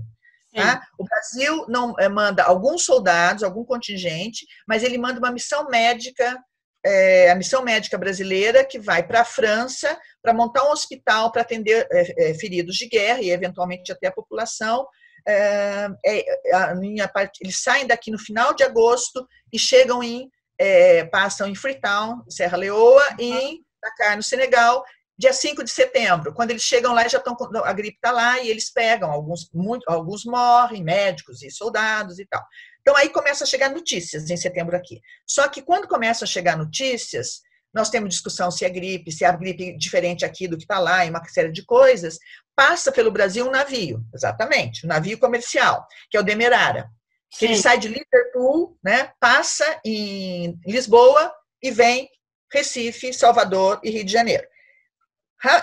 Tá? 0.53 0.81
O 0.99 1.03
Brasil 1.03 1.65
não 1.67 1.95
é, 1.99 2.07
manda 2.07 2.43
alguns 2.43 2.85
soldados, 2.85 3.43
algum 3.43 3.65
contingente, 3.65 4.45
mas 4.67 4.83
ele 4.83 4.99
manda 4.99 5.17
uma 5.17 5.31
missão 5.31 5.67
médica, 5.67 6.37
é, 6.85 7.31
a 7.31 7.35
missão 7.35 7.63
médica 7.63 7.97
brasileira, 7.97 8.63
que 8.63 8.77
vai 8.77 9.01
para 9.01 9.21
a 9.21 9.25
França 9.25 9.97
para 10.21 10.33
montar 10.33 10.63
um 10.63 10.71
hospital 10.71 11.31
para 11.31 11.41
atender 11.41 11.87
é, 11.91 12.33
feridos 12.35 12.75
de 12.75 12.87
guerra 12.87 13.21
e 13.21 13.31
eventualmente 13.31 13.91
até 13.91 14.07
a 14.07 14.11
população 14.11 14.85
é, 15.27 15.89
é, 16.05 16.55
a 16.55 16.75
minha 16.75 17.07
parte, 17.07 17.39
eles 17.41 17.61
saem 17.61 17.87
daqui 17.87 18.11
no 18.11 18.19
final 18.19 18.53
de 18.53 18.63
agosto 18.63 19.27
e 19.51 19.59
chegam 19.59 20.03
em, 20.03 20.29
é, 20.57 21.05
passam 21.05 21.47
em 21.47 21.55
Freetown, 21.55 22.23
Serra 22.29 22.57
Leoa, 22.57 23.03
e 23.19 23.31
em 23.31 23.65
Dakar, 23.81 24.17
no 24.17 24.23
Senegal, 24.23 24.83
dia 25.17 25.33
5 25.33 25.63
de 25.63 25.71
setembro. 25.71 26.33
Quando 26.33 26.51
eles 26.51 26.63
chegam 26.63 26.93
lá, 26.93 27.07
já 27.07 27.17
estão 27.17 27.35
a 27.63 27.73
gripe 27.73 27.95
está 27.95 28.11
lá 28.11 28.39
e 28.39 28.49
eles 28.49 28.71
pegam, 28.71 29.11
alguns, 29.11 29.49
muito, 29.53 29.83
alguns 29.89 30.25
morrem, 30.25 30.83
médicos 30.83 31.41
e 31.43 31.49
soldados 31.49 32.19
e 32.19 32.25
tal. 32.25 32.43
Então 32.81 32.95
aí 32.97 33.09
começa 33.09 33.43
a 33.43 33.47
chegar 33.47 33.69
notícias 33.69 34.29
em 34.29 34.37
setembro 34.37 34.75
aqui. 34.75 34.99
Só 35.25 35.47
que 35.47 35.61
quando 35.61 35.87
começam 35.87 36.25
a 36.25 36.29
chegar 36.29 36.57
notícias, 36.57 37.41
nós 37.73 37.89
temos 37.89 38.09
discussão 38.09 38.51
se 38.51 38.63
é 38.63 38.69
gripe, 38.69 39.11
se 39.11 39.23
é 39.23 39.27
a 39.27 39.31
gripe 39.31 39.75
diferente 39.77 40.23
aqui 40.23 40.47
do 40.47 40.57
que 40.57 40.63
está 40.63 40.79
lá, 40.79 41.05
e 41.05 41.09
uma 41.09 41.23
série 41.25 41.51
de 41.51 41.65
coisas. 41.65 42.19
Passa 42.55 42.91
pelo 42.91 43.11
Brasil 43.11 43.47
um 43.47 43.51
navio, 43.51 44.03
exatamente, 44.13 44.85
um 44.85 44.89
navio 44.89 45.17
comercial, 45.17 45.87
que 46.09 46.15
é 46.15 46.19
o 46.19 46.23
Demerara. 46.23 46.87
Que 47.31 47.45
ele 47.45 47.57
sai 47.57 47.79
de 47.79 47.87
Liverpool, 47.87 48.77
né, 48.83 49.11
passa 49.19 49.79
em 49.83 50.59
Lisboa 50.67 51.33
e 51.63 51.71
vem 51.71 52.07
Recife, 52.51 53.11
Salvador 53.11 53.81
e 53.83 53.89
Rio 53.89 54.03
de 54.03 54.11
Janeiro. 54.11 54.45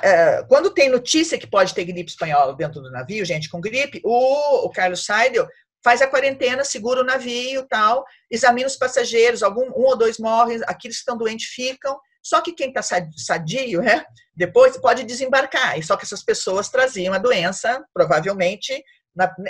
É, 0.03 0.43
quando 0.49 0.75
tem 0.75 0.91
notícia 0.91 1.39
que 1.39 1.47
pode 1.47 1.73
ter 1.73 1.85
gripe 1.85 2.11
espanhola 2.11 2.57
dentro 2.57 2.83
do 2.83 2.91
navio, 2.91 3.25
gente 3.25 3.49
com 3.49 3.61
gripe, 3.61 4.01
o 4.05 4.69
Carlos 4.71 5.05
Seidel 5.05 5.49
faz 5.83 6.03
a 6.03 6.07
quarentena, 6.07 6.65
segura 6.65 7.01
o 7.01 7.05
navio 7.05 7.67
tal, 7.69 8.05
examina 8.31 8.67
os 8.67 8.77
passageiros, 8.77 9.43
algum, 9.43 9.67
um 9.69 9.85
ou 9.85 9.97
dois 9.97 10.19
morrem, 10.19 10.61
aqueles 10.67 10.99
que 10.99 11.03
estão 11.03 11.17
doentes 11.17 11.49
ficam, 11.49 11.99
Só 12.23 12.41
que 12.41 12.53
quem 12.53 12.69
está 12.69 12.83
sadio, 13.17 13.81
né, 13.81 14.05
depois 14.37 14.77
pode 14.77 15.05
desembarcar. 15.05 15.79
E 15.79 15.83
só 15.83 15.97
que 15.97 16.05
essas 16.05 16.23
pessoas 16.23 16.69
traziam 16.69 17.15
a 17.15 17.19
doença, 17.19 17.83
provavelmente 17.95 18.85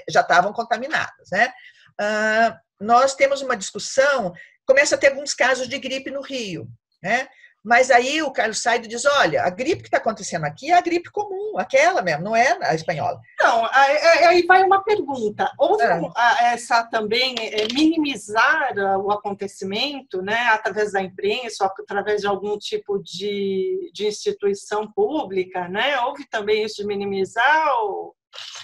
já 0.09 0.21
estavam 0.21 0.53
contaminadas. 0.53 1.29
Né? 1.33 1.53
Uh, 2.01 2.57
nós 2.81 3.15
temos 3.15 3.43
uma 3.43 3.57
discussão, 3.57 4.33
começa 4.67 4.95
a 4.95 4.99
ter 4.99 5.09
alguns 5.09 5.35
casos 5.35 5.69
de 5.69 5.79
gripe 5.79 6.11
no 6.11 6.23
Rio. 6.23 6.69
Né? 7.03 7.29
Mas 7.63 7.91
aí 7.91 8.23
o 8.23 8.31
Carlos 8.31 8.63
Saido 8.63 8.89
diz: 8.89 9.05
olha, 9.05 9.43
a 9.43 9.51
gripe 9.51 9.83
que 9.83 9.89
está 9.89 9.99
acontecendo 9.99 10.45
aqui 10.45 10.71
é 10.71 10.79
a 10.79 10.81
gripe 10.81 11.11
comum, 11.11 11.59
aquela 11.59 12.01
mesmo, 12.01 12.25
não 12.25 12.35
é 12.35 12.57
a 12.63 12.75
espanhola. 12.75 13.21
Não, 13.39 13.69
aí 13.71 14.47
vai 14.47 14.63
uma 14.65 14.83
pergunta. 14.83 15.51
Houve 15.59 15.85
é. 15.85 16.55
essa 16.55 16.85
também 16.85 17.35
é, 17.39 17.67
minimizar 17.73 18.73
o 18.99 19.11
acontecimento, 19.11 20.23
né, 20.23 20.49
através 20.49 20.93
da 20.93 21.03
imprensa, 21.03 21.65
ou 21.65 21.71
através 21.83 22.23
de 22.23 22.27
algum 22.27 22.57
tipo 22.57 22.99
de, 23.03 23.91
de 23.93 24.07
instituição 24.07 24.91
pública, 24.91 25.69
né? 25.69 26.01
Houve 26.01 26.27
também 26.29 26.65
isso 26.65 26.77
de 26.77 26.87
minimizar 26.87 27.75
ou, 27.77 28.15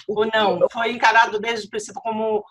ou 0.08 0.26
não? 0.32 0.66
Foi 0.72 0.90
encarado 0.90 1.38
desde 1.38 1.66
o 1.66 1.70
princípio 1.70 2.00
como 2.00 2.42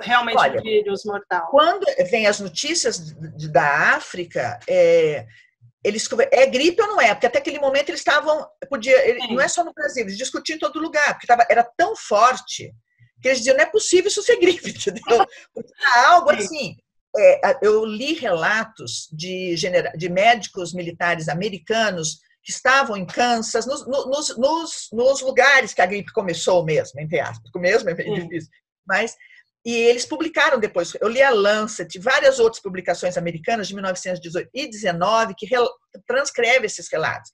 realmente 0.00 0.38
Olha, 0.38 0.60
vírus 0.60 1.04
mortal? 1.04 1.48
Quando 1.50 1.84
vem 2.10 2.26
as 2.26 2.40
notícias 2.40 3.12
da 3.50 3.94
África, 3.94 4.58
é, 4.68 5.26
eles 5.82 6.08
é 6.30 6.46
gripe 6.46 6.80
ou 6.82 6.88
não 6.88 7.00
é? 7.00 7.14
Porque 7.14 7.26
até 7.26 7.38
aquele 7.38 7.58
momento 7.58 7.88
eles 7.88 8.00
estavam, 8.00 8.46
podia, 8.68 8.96
não 9.28 9.40
é 9.40 9.48
só 9.48 9.64
no 9.64 9.72
Brasil, 9.72 10.04
eles 10.04 10.16
discutiam 10.16 10.56
em 10.56 10.60
todo 10.60 10.80
lugar, 10.80 11.14
porque 11.14 11.26
tava, 11.26 11.46
era 11.48 11.64
tão 11.64 11.96
forte 11.96 12.74
que 13.20 13.28
eles 13.28 13.38
diziam 13.38 13.56
não 13.56 13.64
é 13.64 13.66
possível 13.66 14.08
isso 14.08 14.22
ser 14.22 14.38
gripe, 14.38 14.70
entendeu? 14.70 15.26
Porque 15.54 15.72
algo 16.06 16.30
assim. 16.30 16.76
É, 17.16 17.58
eu 17.60 17.84
li 17.84 18.12
relatos 18.14 19.08
de, 19.12 19.56
de 19.96 20.08
médicos 20.08 20.72
militares 20.72 21.28
americanos 21.28 22.20
que 22.40 22.52
estavam 22.52 22.96
em 22.96 23.04
Kansas, 23.04 23.66
nos, 23.66 23.84
nos, 23.84 24.36
nos, 24.36 24.88
nos 24.92 25.20
lugares 25.20 25.74
que 25.74 25.82
a 25.82 25.86
gripe 25.86 26.12
começou 26.12 26.64
mesmo, 26.64 27.00
entre 27.00 27.18
aspas, 27.18 27.50
mesmo 27.56 27.90
é 27.90 27.94
difícil, 27.94 28.48
mas 28.86 29.16
e 29.64 29.74
eles 29.74 30.06
publicaram 30.06 30.58
depois, 30.58 30.92
eu 31.00 31.08
li 31.08 31.22
a 31.22 31.30
Lancet, 31.30 31.98
várias 31.98 32.38
outras 32.38 32.62
publicações 32.62 33.18
americanas 33.18 33.68
de 33.68 33.74
1918 33.74 34.48
e 34.54 34.68
19 34.68 35.34
que 35.36 35.46
transcreve 36.06 36.66
esses 36.66 36.88
relatos. 36.90 37.30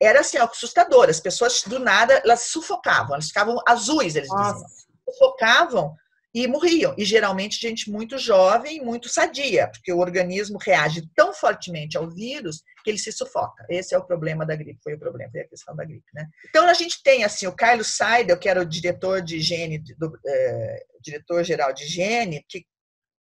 Era 0.00 0.20
assim, 0.20 0.36
assustador, 0.36 1.08
as 1.08 1.20
pessoas 1.20 1.62
do 1.66 1.78
nada, 1.78 2.20
elas 2.24 2.42
sufocavam, 2.42 3.14
elas 3.14 3.28
ficavam 3.28 3.56
azuis, 3.66 4.16
eles 4.16 4.28
Nossa. 4.28 4.52
diziam. 4.54 4.70
Sufocavam 5.08 5.96
e 6.34 6.46
morriam. 6.46 6.94
E 6.96 7.04
geralmente 7.04 7.60
gente 7.60 7.90
muito 7.90 8.16
jovem, 8.18 8.82
muito 8.82 9.08
sadia, 9.08 9.68
porque 9.68 9.92
o 9.92 9.98
organismo 9.98 10.58
reage 10.58 11.08
tão 11.14 11.34
fortemente 11.34 11.96
ao 11.96 12.08
vírus 12.08 12.62
que 12.82 12.90
ele 12.90 12.98
se 12.98 13.12
sufoca. 13.12 13.64
Esse 13.68 13.94
é 13.94 13.98
o 13.98 14.04
problema 14.04 14.46
da 14.46 14.56
gripe, 14.56 14.80
foi 14.82 14.94
o 14.94 14.98
problema, 14.98 15.30
foi 15.30 15.42
a 15.42 15.48
questão 15.48 15.76
da 15.76 15.84
gripe, 15.84 16.06
né? 16.14 16.26
Então 16.48 16.66
a 16.68 16.74
gente 16.74 17.02
tem 17.02 17.24
assim 17.24 17.46
o 17.46 17.54
Carlos 17.54 17.88
Seidel, 17.88 18.38
que 18.38 18.48
era 18.48 18.60
o 18.60 18.66
diretor 18.66 19.20
de 19.20 19.36
higiene, 19.36 19.78
do, 19.98 20.18
é, 20.26 20.84
diretor 21.00 21.44
geral 21.44 21.72
de 21.72 21.84
higiene, 21.84 22.44
que 22.48 22.64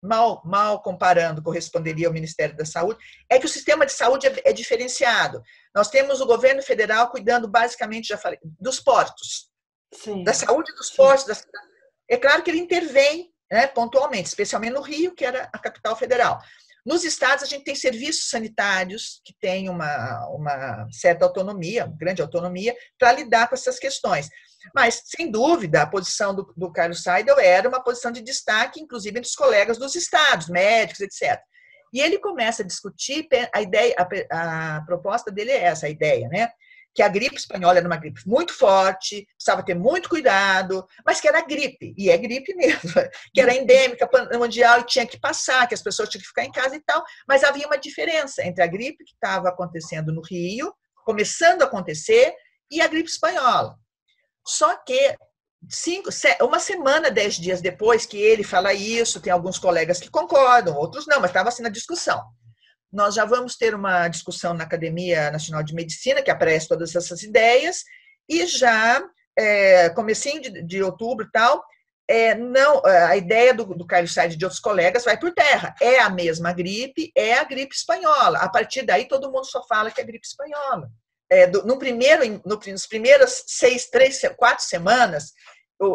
mal, 0.03 0.43
mal 0.45 0.83
comparando 0.83 1.43
corresponderia 1.43 2.07
ao 2.07 2.13
Ministério 2.13 2.57
da 2.57 2.65
Saúde, 2.65 3.01
é 3.29 3.39
que 3.39 3.47
o 3.47 3.49
sistema 3.49 3.85
de 3.85 3.93
saúde 3.93 4.27
é, 4.27 4.43
é 4.45 4.53
diferenciado. 4.53 5.43
Nós 5.75 5.89
temos 5.89 6.21
o 6.21 6.27
governo 6.27 6.63
federal 6.63 7.11
cuidando 7.11 7.49
basicamente, 7.49 8.09
já 8.09 8.19
falei, 8.19 8.39
dos 8.61 8.81
portos, 8.81 9.49
Sim. 9.93 10.23
da 10.23 10.33
saúde 10.33 10.73
dos 10.75 10.91
portos, 10.91 11.25
da, 11.27 11.35
é 12.09 12.17
claro 12.17 12.43
que 12.43 12.51
ele 12.51 12.61
intervém 12.61 13.33
né, 13.51 13.67
pontualmente, 13.67 14.29
especialmente 14.29 14.75
no 14.75 14.83
Rio, 14.83 15.15
que 15.15 15.25
era 15.25 15.49
a 15.53 15.59
capital 15.59 15.97
federal. 15.97 16.41
Nos 16.85 17.05
estados, 17.05 17.45
a 17.45 17.47
gente 17.47 17.65
tem 17.65 17.75
serviços 17.75 18.31
sanitários 18.31 19.21
que 19.25 19.35
têm 19.39 19.69
uma, 19.69 20.27
uma 20.29 20.89
certa 20.91 21.25
autonomia, 21.25 21.93
grande 21.99 22.23
autonomia, 22.23 22.75
para 22.99 23.13
lidar 23.13 23.49
com 23.49 23.55
essas 23.55 23.79
questões. 23.79 24.29
Mas, 24.75 25.03
sem 25.05 25.31
dúvida, 25.31 25.83
a 25.83 25.87
posição 25.87 26.35
do, 26.35 26.53
do 26.57 26.73
Carlos 26.73 27.03
Seidel 27.03 27.39
era 27.39 27.69
uma 27.69 27.83
posição 27.83 28.11
de 28.11 28.23
destaque, 28.23 28.81
inclusive 28.81 29.19
entre 29.19 29.29
os 29.29 29.35
colegas 29.35 29.77
dos 29.77 29.95
estados, 29.95 30.49
médicos, 30.49 31.01
etc. 31.01 31.41
E 31.93 32.01
ele 32.01 32.19
começa 32.19 32.63
a 32.63 32.67
discutir 32.67 33.27
a 33.53 33.61
ideia, 33.63 33.95
a, 34.31 34.77
a 34.77 34.83
proposta 34.83 35.31
dele 35.31 35.51
é 35.51 35.65
essa, 35.65 35.87
a 35.87 35.91
ideia, 35.91 36.29
né? 36.29 36.51
Que 36.99 37.03
a 37.05 37.09
gripe 37.09 37.37
espanhola 37.37 37.79
era 37.79 37.87
uma 37.87 37.97
gripe 37.97 38.21
muito 38.27 38.53
forte, 38.53 39.25
precisava 39.37 39.65
ter 39.65 39.77
muito 39.77 40.09
cuidado, 40.09 40.85
mas 41.07 41.21
que 41.21 41.29
era 41.29 41.41
gripe, 41.41 41.95
e 41.97 42.11
é 42.11 42.17
gripe 42.17 42.53
mesmo, 42.57 42.91
que 43.33 43.41
era 43.41 43.55
endêmica, 43.55 44.11
mundial, 44.37 44.81
e 44.81 44.85
tinha 44.85 45.07
que 45.07 45.17
passar, 45.17 45.69
que 45.69 45.75
as 45.75 45.81
pessoas 45.81 46.09
tinham 46.09 46.23
que 46.23 46.27
ficar 46.27 46.43
em 46.43 46.51
casa 46.51 46.75
e 46.75 46.81
tal, 46.81 47.05
mas 47.29 47.45
havia 47.45 47.69
uma 47.69 47.79
diferença 47.79 48.45
entre 48.45 48.65
a 48.65 48.67
gripe 48.67 49.05
que 49.05 49.13
estava 49.13 49.49
acontecendo 49.49 50.13
no 50.13 50.23
Rio, 50.29 50.75
começando 51.05 51.63
a 51.63 51.67
acontecer, 51.67 52.35
e 52.69 52.81
a 52.81 52.89
gripe 52.89 53.09
espanhola. 53.09 53.77
Só 54.45 54.75
que 54.79 55.17
cinco, 55.71 56.11
uma 56.43 56.59
semana, 56.59 57.13
dez 57.13 57.37
dias 57.37 57.61
depois 57.61 58.07
que 58.07 58.17
ele 58.17 58.43
fala 58.43 58.75
isso, 58.75 59.21
tem 59.21 59.33
alguns 59.33 59.57
colegas 59.57 60.01
que 60.01 60.11
concordam, 60.11 60.75
outros 60.75 61.07
não, 61.07 61.21
mas 61.21 61.31
estava 61.31 61.49
assim 61.49 61.63
na 61.63 61.69
discussão. 61.69 62.21
Nós 62.93 63.15
já 63.15 63.25
vamos 63.25 63.57
ter 63.57 63.75
uma 63.75 64.09
discussão 64.09 64.55
na 64.55 64.65
Academia 64.65 65.31
Nacional 65.31 65.63
de 65.63 65.75
Medicina, 65.75 66.23
que 66.23 66.31
aparece 66.31 66.69
todas 66.69 66.95
essas 66.95 67.23
ideias, 67.23 67.85
e 68.29 68.47
já, 68.47 69.03
é, 69.39 69.91
comecinho 69.91 70.41
de, 70.41 70.63
de 70.63 70.83
outubro 70.83 71.27
e 71.27 71.31
tal, 71.31 71.65
é, 72.11 72.35
não, 72.35 72.83
a 72.87 73.17
ideia 73.19 73.53
do, 73.53 73.67
do 73.67 73.87
Carlos 73.87 74.15
Said 74.15 74.33
e 74.33 74.37
de 74.37 74.45
outros 74.45 74.61
colegas 74.61 75.05
vai 75.05 75.19
por 75.19 75.31
terra. 75.33 75.75
É 75.81 76.01
a 76.01 76.09
mesma 76.09 76.55
gripe, 76.55 77.13
é 77.15 77.35
a 77.35 77.45
gripe 77.45 77.75
espanhola. 77.75 78.39
A 78.39 78.49
partir 78.49 78.83
daí, 78.83 79.07
todo 79.07 79.31
mundo 79.31 79.45
só 79.45 79.63
fala 79.67 79.91
que 79.91 80.01
é 80.01 80.05
gripe 80.05 80.27
espanhola. 80.27 80.89
É, 81.31 81.47
do, 81.47 81.67
no 81.67 81.79
primeiro, 81.79 82.41
no, 82.47 82.59
nas 82.67 82.87
primeiras 82.87 83.45
seis, 83.47 83.91
três, 83.91 84.23
quatro 84.39 84.65
semanas, 84.65 85.35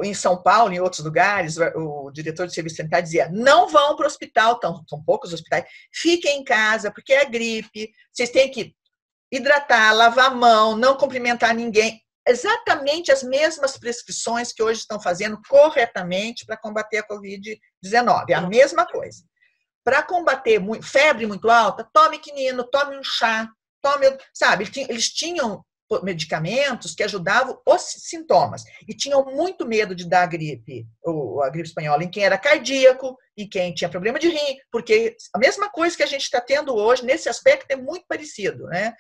em 0.04 0.14
São 0.14 0.42
Paulo, 0.42 0.74
em 0.74 0.80
outros 0.80 1.04
lugares, 1.04 1.58
o 1.76 2.10
diretor 2.12 2.48
de 2.48 2.54
serviço 2.54 2.78
sanitário 2.78 3.04
dizia: 3.04 3.30
não 3.30 3.68
vão 3.68 3.96
para 3.96 4.06
o 4.06 4.08
hospital, 4.08 4.60
tão, 4.60 4.84
são 4.88 5.04
poucos 5.04 5.34
hospitais, 5.34 5.66
fiquem 5.94 6.40
em 6.40 6.44
casa, 6.44 6.92
porque 6.92 7.14
é 7.14 7.26
gripe, 7.26 7.92
vocês 8.12 8.30
têm 8.30 8.50
que 8.50 8.74
hidratar, 9.32 9.94
lavar 9.94 10.28
a 10.28 10.34
mão, 10.36 10.78
não 10.78 10.96
cumprimentar 10.96 11.54
ninguém. 11.54 12.02
Exatamente 12.26 13.12
as 13.12 13.22
mesmas 13.22 13.78
prescrições 13.78 14.54
que 14.54 14.64
hoje 14.64 14.80
estão 14.80 15.02
fazendo 15.02 15.42
corretamente 15.50 16.46
para 16.46 16.56
combater 16.56 17.00
a 17.00 17.08
Covid-19, 17.08 18.30
é 18.30 18.34
a 18.34 18.42
mesma 18.42 18.86
coisa. 18.86 19.24
Para 19.84 20.02
combater 20.02 20.62
febre 20.82 21.26
muito 21.26 21.50
alta, 21.50 21.86
tome 21.92 22.20
quinino, 22.20 22.64
tome 22.64 22.98
um 22.98 23.04
chá, 23.04 23.50
tome, 23.82 24.18
sabe, 24.34 24.72
eles 24.88 25.10
tinham 25.10 25.62
medicamentos 26.02 26.96
que 26.96 27.04
ajudavam 27.04 27.60
os 27.66 27.82
sintomas. 27.82 28.64
E 28.88 28.96
tinham 28.96 29.26
muito 29.26 29.68
medo 29.68 29.94
de 29.94 30.08
dar 30.08 30.24
a 30.24 30.28
gripe, 30.28 30.86
a 31.44 31.50
gripe 31.50 31.68
espanhola, 31.68 32.04
em 32.04 32.10
quem 32.10 32.24
era 32.24 32.38
cardíaco, 32.38 33.18
e 33.36 33.48
quem 33.48 33.74
tinha 33.74 33.90
problema 33.90 34.20
de 34.20 34.30
rim, 34.30 34.58
porque 34.72 35.16
a 35.34 35.40
mesma 35.40 35.70
coisa 35.70 35.98
que 35.98 36.04
a 36.04 36.08
gente 36.08 36.22
está 36.22 36.40
tendo 36.40 36.76
hoje, 36.76 37.04
nesse 37.04 37.28
aspecto, 37.28 37.66
é 37.70 37.76
muito 37.76 38.06
parecido. 38.08 38.66
Né? 38.66 38.94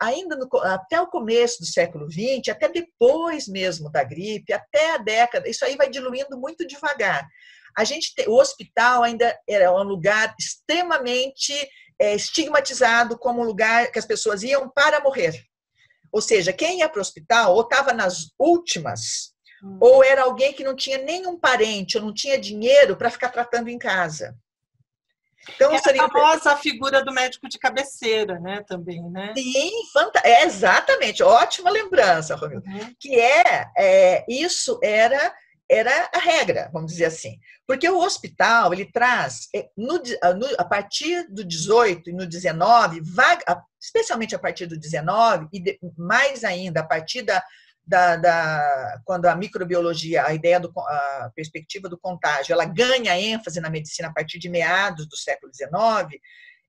Ainda 0.00 0.36
no, 0.36 0.48
até 0.62 1.00
o 1.00 1.06
começo 1.06 1.60
do 1.60 1.66
século 1.66 2.10
XX, 2.10 2.48
até 2.50 2.68
depois 2.68 3.46
mesmo 3.46 3.90
da 3.90 4.02
gripe, 4.02 4.52
até 4.52 4.94
a 4.94 4.98
década, 4.98 5.48
isso 5.48 5.64
aí 5.64 5.76
vai 5.76 5.88
diluindo 5.88 6.38
muito 6.38 6.66
devagar. 6.66 7.26
A 7.76 7.84
gente 7.84 8.12
o 8.26 8.40
hospital 8.40 9.02
ainda 9.02 9.38
era 9.48 9.72
um 9.72 9.82
lugar 9.82 10.34
extremamente 10.38 11.52
é, 12.00 12.14
estigmatizado 12.14 13.18
como 13.18 13.42
um 13.42 13.44
lugar 13.44 13.90
que 13.92 13.98
as 13.98 14.06
pessoas 14.06 14.42
iam 14.42 14.68
para 14.68 15.00
morrer. 15.00 15.44
Ou 16.12 16.20
seja, 16.20 16.52
quem 16.52 16.80
ia 16.80 16.88
para 16.88 16.98
o 16.98 17.02
hospital 17.02 17.54
ou 17.54 17.62
estava 17.62 17.92
nas 17.92 18.30
últimas, 18.38 19.32
hum. 19.62 19.78
ou 19.80 20.04
era 20.04 20.22
alguém 20.22 20.52
que 20.52 20.64
não 20.64 20.74
tinha 20.74 20.98
nenhum 20.98 21.38
parente, 21.38 21.98
ou 21.98 22.04
não 22.04 22.12
tinha 22.12 22.38
dinheiro 22.38 22.96
para 22.96 23.10
ficar 23.10 23.30
tratando 23.30 23.68
em 23.68 23.78
casa. 23.78 24.36
Então, 25.54 25.72
é 25.72 25.78
seria... 25.78 26.04
a 26.04 26.10
famosa 26.10 26.56
figura 26.56 27.04
do 27.04 27.12
médico 27.12 27.48
de 27.48 27.58
cabeceira, 27.58 28.38
né, 28.40 28.64
também, 28.66 29.02
né? 29.10 29.32
Sim, 29.36 29.70
fanta... 29.92 30.20
é, 30.24 30.44
exatamente, 30.44 31.22
ótima 31.22 31.70
lembrança, 31.70 32.34
Romildo. 32.34 32.68
Uhum. 32.68 32.94
Que 32.98 33.14
é, 33.20 33.70
é, 33.76 34.24
isso 34.28 34.78
era 34.82 35.32
era 35.70 36.10
a 36.14 36.18
regra, 36.18 36.70
vamos 36.72 36.92
dizer 36.92 37.06
assim. 37.06 37.38
Porque 37.66 37.88
o 37.88 37.98
hospital, 37.98 38.72
ele 38.72 38.90
traz, 38.90 39.48
é, 39.54 39.68
no, 39.76 39.94
no, 39.94 40.46
a 40.58 40.64
partir 40.64 41.26
do 41.28 41.44
18 41.44 42.10
e 42.10 42.12
no 42.12 42.26
19, 42.26 43.00
vaga, 43.02 43.62
especialmente 43.80 44.34
a 44.34 44.38
partir 44.38 44.66
do 44.66 44.78
19, 44.78 45.48
e 45.52 45.60
de, 45.60 45.78
mais 45.96 46.44
ainda 46.44 46.80
a 46.80 46.84
partir 46.84 47.22
da, 47.22 47.42
da, 47.84 48.16
da, 48.16 49.00
quando 49.04 49.26
a 49.26 49.34
microbiologia, 49.34 50.24
a 50.24 50.34
ideia 50.34 50.60
do 50.60 50.72
a 50.78 51.32
perspectiva 51.34 51.88
do 51.88 51.98
contágio, 51.98 52.52
ela 52.52 52.64
ganha 52.64 53.18
ênfase 53.18 53.60
na 53.60 53.70
medicina 53.70 54.08
a 54.08 54.12
partir 54.12 54.38
de 54.38 54.48
meados 54.48 55.08
do 55.08 55.16
século 55.16 55.50
19, 55.50 56.20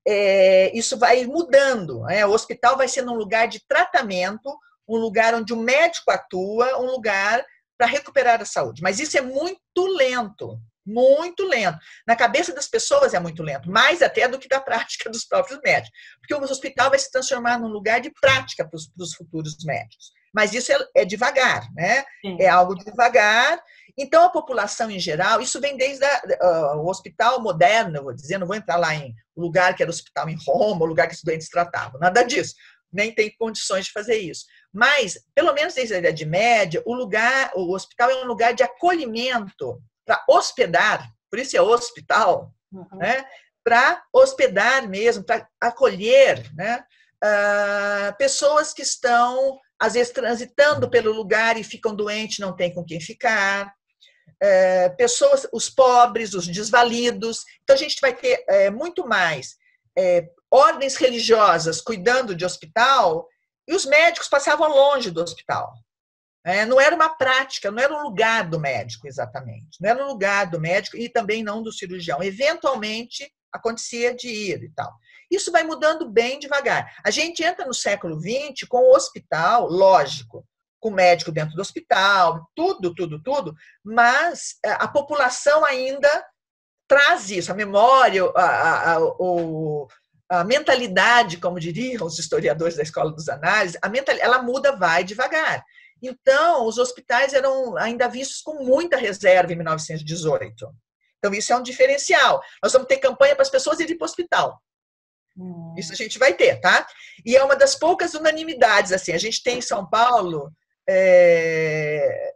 é, 0.06 0.76
isso 0.76 0.98
vai 0.98 1.24
mudando. 1.26 2.02
Né? 2.04 2.24
O 2.26 2.32
hospital 2.32 2.76
vai 2.76 2.88
sendo 2.88 3.12
um 3.12 3.16
lugar 3.16 3.46
de 3.46 3.60
tratamento, 3.68 4.56
um 4.88 4.96
lugar 4.96 5.34
onde 5.34 5.52
o 5.52 5.56
médico 5.56 6.10
atua, 6.10 6.78
um 6.78 6.86
lugar 6.86 7.44
para 7.78 7.86
recuperar 7.86 8.42
a 8.42 8.44
saúde. 8.44 8.82
Mas 8.82 8.98
isso 8.98 9.16
é 9.16 9.20
muito 9.20 9.86
lento, 9.96 10.60
muito 10.84 11.44
lento. 11.44 11.78
Na 12.06 12.16
cabeça 12.16 12.52
das 12.52 12.66
pessoas 12.66 13.14
é 13.14 13.20
muito 13.20 13.42
lento, 13.42 13.70
mais 13.70 14.02
até 14.02 14.26
do 14.26 14.38
que 14.38 14.48
da 14.48 14.60
prática 14.60 15.08
dos 15.08 15.24
próprios 15.24 15.60
médicos. 15.64 15.96
Porque 16.20 16.34
o 16.34 16.42
hospital 16.42 16.90
vai 16.90 16.98
se 16.98 17.10
transformar 17.10 17.58
num 17.58 17.68
lugar 17.68 18.00
de 18.00 18.10
prática 18.20 18.68
para 18.68 18.76
os 18.76 19.14
futuros 19.14 19.56
médicos. 19.64 20.18
Mas 20.34 20.52
isso 20.52 20.72
é, 20.72 20.76
é 20.96 21.04
devagar, 21.04 21.66
né? 21.74 22.04
Sim. 22.20 22.36
É 22.40 22.48
algo 22.48 22.74
devagar. 22.74 23.62
Então, 23.96 24.24
a 24.24 24.30
população 24.30 24.90
em 24.90 24.98
geral, 24.98 25.40
isso 25.40 25.60
vem 25.60 25.76
desde 25.76 26.04
a, 26.04 26.22
uh, 26.74 26.78
o 26.78 26.88
hospital 26.88 27.40
moderno, 27.42 27.96
eu 27.96 28.04
vou 28.04 28.14
dizer, 28.14 28.38
não 28.38 28.46
vou 28.46 28.54
entrar 28.54 28.76
lá 28.76 28.94
em 28.94 29.12
lugar 29.36 29.74
que 29.74 29.82
era 29.82 29.90
hospital 29.90 30.28
em 30.28 30.36
Roma, 30.46 30.84
o 30.84 30.88
lugar 30.88 31.08
que 31.08 31.14
os 31.14 31.22
doentes 31.22 31.48
tratavam, 31.48 31.98
nada 31.98 32.22
disso. 32.22 32.54
Nem 32.92 33.14
tem 33.14 33.34
condições 33.38 33.86
de 33.86 33.92
fazer 33.92 34.16
isso. 34.16 34.44
Mas, 34.72 35.18
pelo 35.34 35.52
menos 35.52 35.74
desde 35.74 35.94
a 35.94 35.98
Idade 35.98 36.24
Média, 36.24 36.82
o 36.86 36.94
lugar, 36.94 37.52
o 37.54 37.72
hospital 37.74 38.10
é 38.10 38.22
um 38.22 38.26
lugar 38.26 38.54
de 38.54 38.62
acolhimento 38.62 39.80
para 40.06 40.24
hospedar, 40.28 41.08
por 41.30 41.38
isso 41.38 41.56
é 41.56 41.60
hospital, 41.60 42.52
uhum. 42.72 42.98
né? 42.98 43.24
para 43.68 44.02
hospedar 44.14 44.88
mesmo, 44.88 45.22
para 45.22 45.46
acolher 45.60 46.42
né? 46.54 46.82
Uh, 47.22 48.16
pessoas 48.16 48.72
que 48.72 48.80
estão, 48.80 49.58
às 49.78 49.92
vezes, 49.92 50.10
transitando 50.10 50.88
pelo 50.88 51.12
lugar 51.12 51.58
e 51.58 51.64
ficam 51.64 51.94
doentes, 51.94 52.38
não 52.38 52.56
tem 52.56 52.72
com 52.72 52.82
quem 52.82 52.98
ficar. 52.98 53.70
Uh, 54.42 54.96
pessoas, 54.96 55.46
os 55.52 55.68
pobres, 55.68 56.32
os 56.32 56.46
desvalidos. 56.46 57.44
Então, 57.62 57.76
a 57.76 57.78
gente 57.78 57.98
vai 58.00 58.14
ter 58.14 58.42
uh, 58.48 58.72
muito 58.72 59.06
mais 59.06 59.56
é, 59.98 60.30
ordens 60.50 60.96
religiosas 60.96 61.80
cuidando 61.80 62.34
de 62.34 62.44
hospital 62.44 63.26
e 63.66 63.74
os 63.74 63.84
médicos 63.84 64.28
passavam 64.28 64.68
longe 64.68 65.10
do 65.10 65.22
hospital. 65.22 65.72
É, 66.44 66.64
não 66.64 66.80
era 66.80 66.94
uma 66.94 67.10
prática, 67.10 67.70
não 67.70 67.82
era 67.82 67.94
um 67.94 68.02
lugar 68.02 68.48
do 68.48 68.58
médico 68.58 69.06
exatamente, 69.06 69.80
não 69.80 69.90
era 69.90 70.04
um 70.04 70.08
lugar 70.08 70.46
do 70.46 70.58
médico 70.58 70.96
e 70.96 71.08
também 71.08 71.42
não 71.42 71.62
do 71.62 71.72
cirurgião. 71.72 72.22
Eventualmente 72.22 73.30
acontecia 73.52 74.14
de 74.14 74.28
ir 74.28 74.62
e 74.62 74.70
tal. 74.70 74.92
Isso 75.30 75.52
vai 75.52 75.62
mudando 75.62 76.08
bem 76.08 76.38
devagar. 76.38 76.96
A 77.04 77.10
gente 77.10 77.42
entra 77.42 77.66
no 77.66 77.74
século 77.74 78.18
XX 78.18 78.66
com 78.66 78.78
o 78.78 78.94
hospital, 78.94 79.68
lógico, 79.68 80.46
com 80.80 80.88
o 80.90 80.94
médico 80.94 81.32
dentro 81.32 81.54
do 81.54 81.60
hospital, 81.60 82.48
tudo, 82.54 82.94
tudo, 82.94 83.20
tudo, 83.22 83.54
mas 83.84 84.56
é, 84.64 84.70
a 84.70 84.88
população 84.88 85.64
ainda 85.64 86.24
traz 86.86 87.30
isso, 87.30 87.52
a 87.52 87.54
memória, 87.54 88.24
a, 88.34 88.42
a, 88.42 88.92
a, 88.94 89.00
o, 89.00 89.86
a 90.28 90.44
mentalidade, 90.44 91.38
como 91.38 91.58
diriam 91.58 92.06
os 92.06 92.18
historiadores 92.18 92.76
da 92.76 92.82
escola 92.82 93.10
dos 93.10 93.28
análises, 93.28 93.78
a 93.80 93.88
mentalidade, 93.88 94.30
ela 94.30 94.42
muda, 94.42 94.76
vai 94.76 95.02
devagar. 95.02 95.64
Então, 96.02 96.66
os 96.66 96.78
hospitais 96.78 97.32
eram 97.32 97.76
ainda 97.76 98.08
vistos 98.08 98.40
com 98.40 98.62
muita 98.62 98.96
reserva 98.96 99.52
em 99.52 99.56
1918. 99.56 100.68
Então, 101.18 101.34
isso 101.34 101.52
é 101.52 101.56
um 101.56 101.62
diferencial. 101.62 102.40
Nós 102.62 102.72
vamos 102.72 102.86
ter 102.86 102.98
campanha 102.98 103.34
para 103.34 103.42
as 103.42 103.50
pessoas 103.50 103.80
irem 103.80 103.96
para 103.96 104.04
o 104.04 104.08
hospital. 104.08 104.62
Hum. 105.36 105.74
Isso 105.76 105.92
a 105.92 105.96
gente 105.96 106.18
vai 106.18 106.34
ter, 106.34 106.60
tá? 106.60 106.86
E 107.24 107.36
é 107.36 107.42
uma 107.42 107.56
das 107.56 107.74
poucas 107.74 108.14
unanimidades, 108.14 108.92
assim. 108.92 109.12
A 109.12 109.18
gente 109.18 109.42
tem 109.42 109.58
em 109.58 109.62
São 109.62 109.88
Paulo 109.88 110.52
é, 110.88 112.34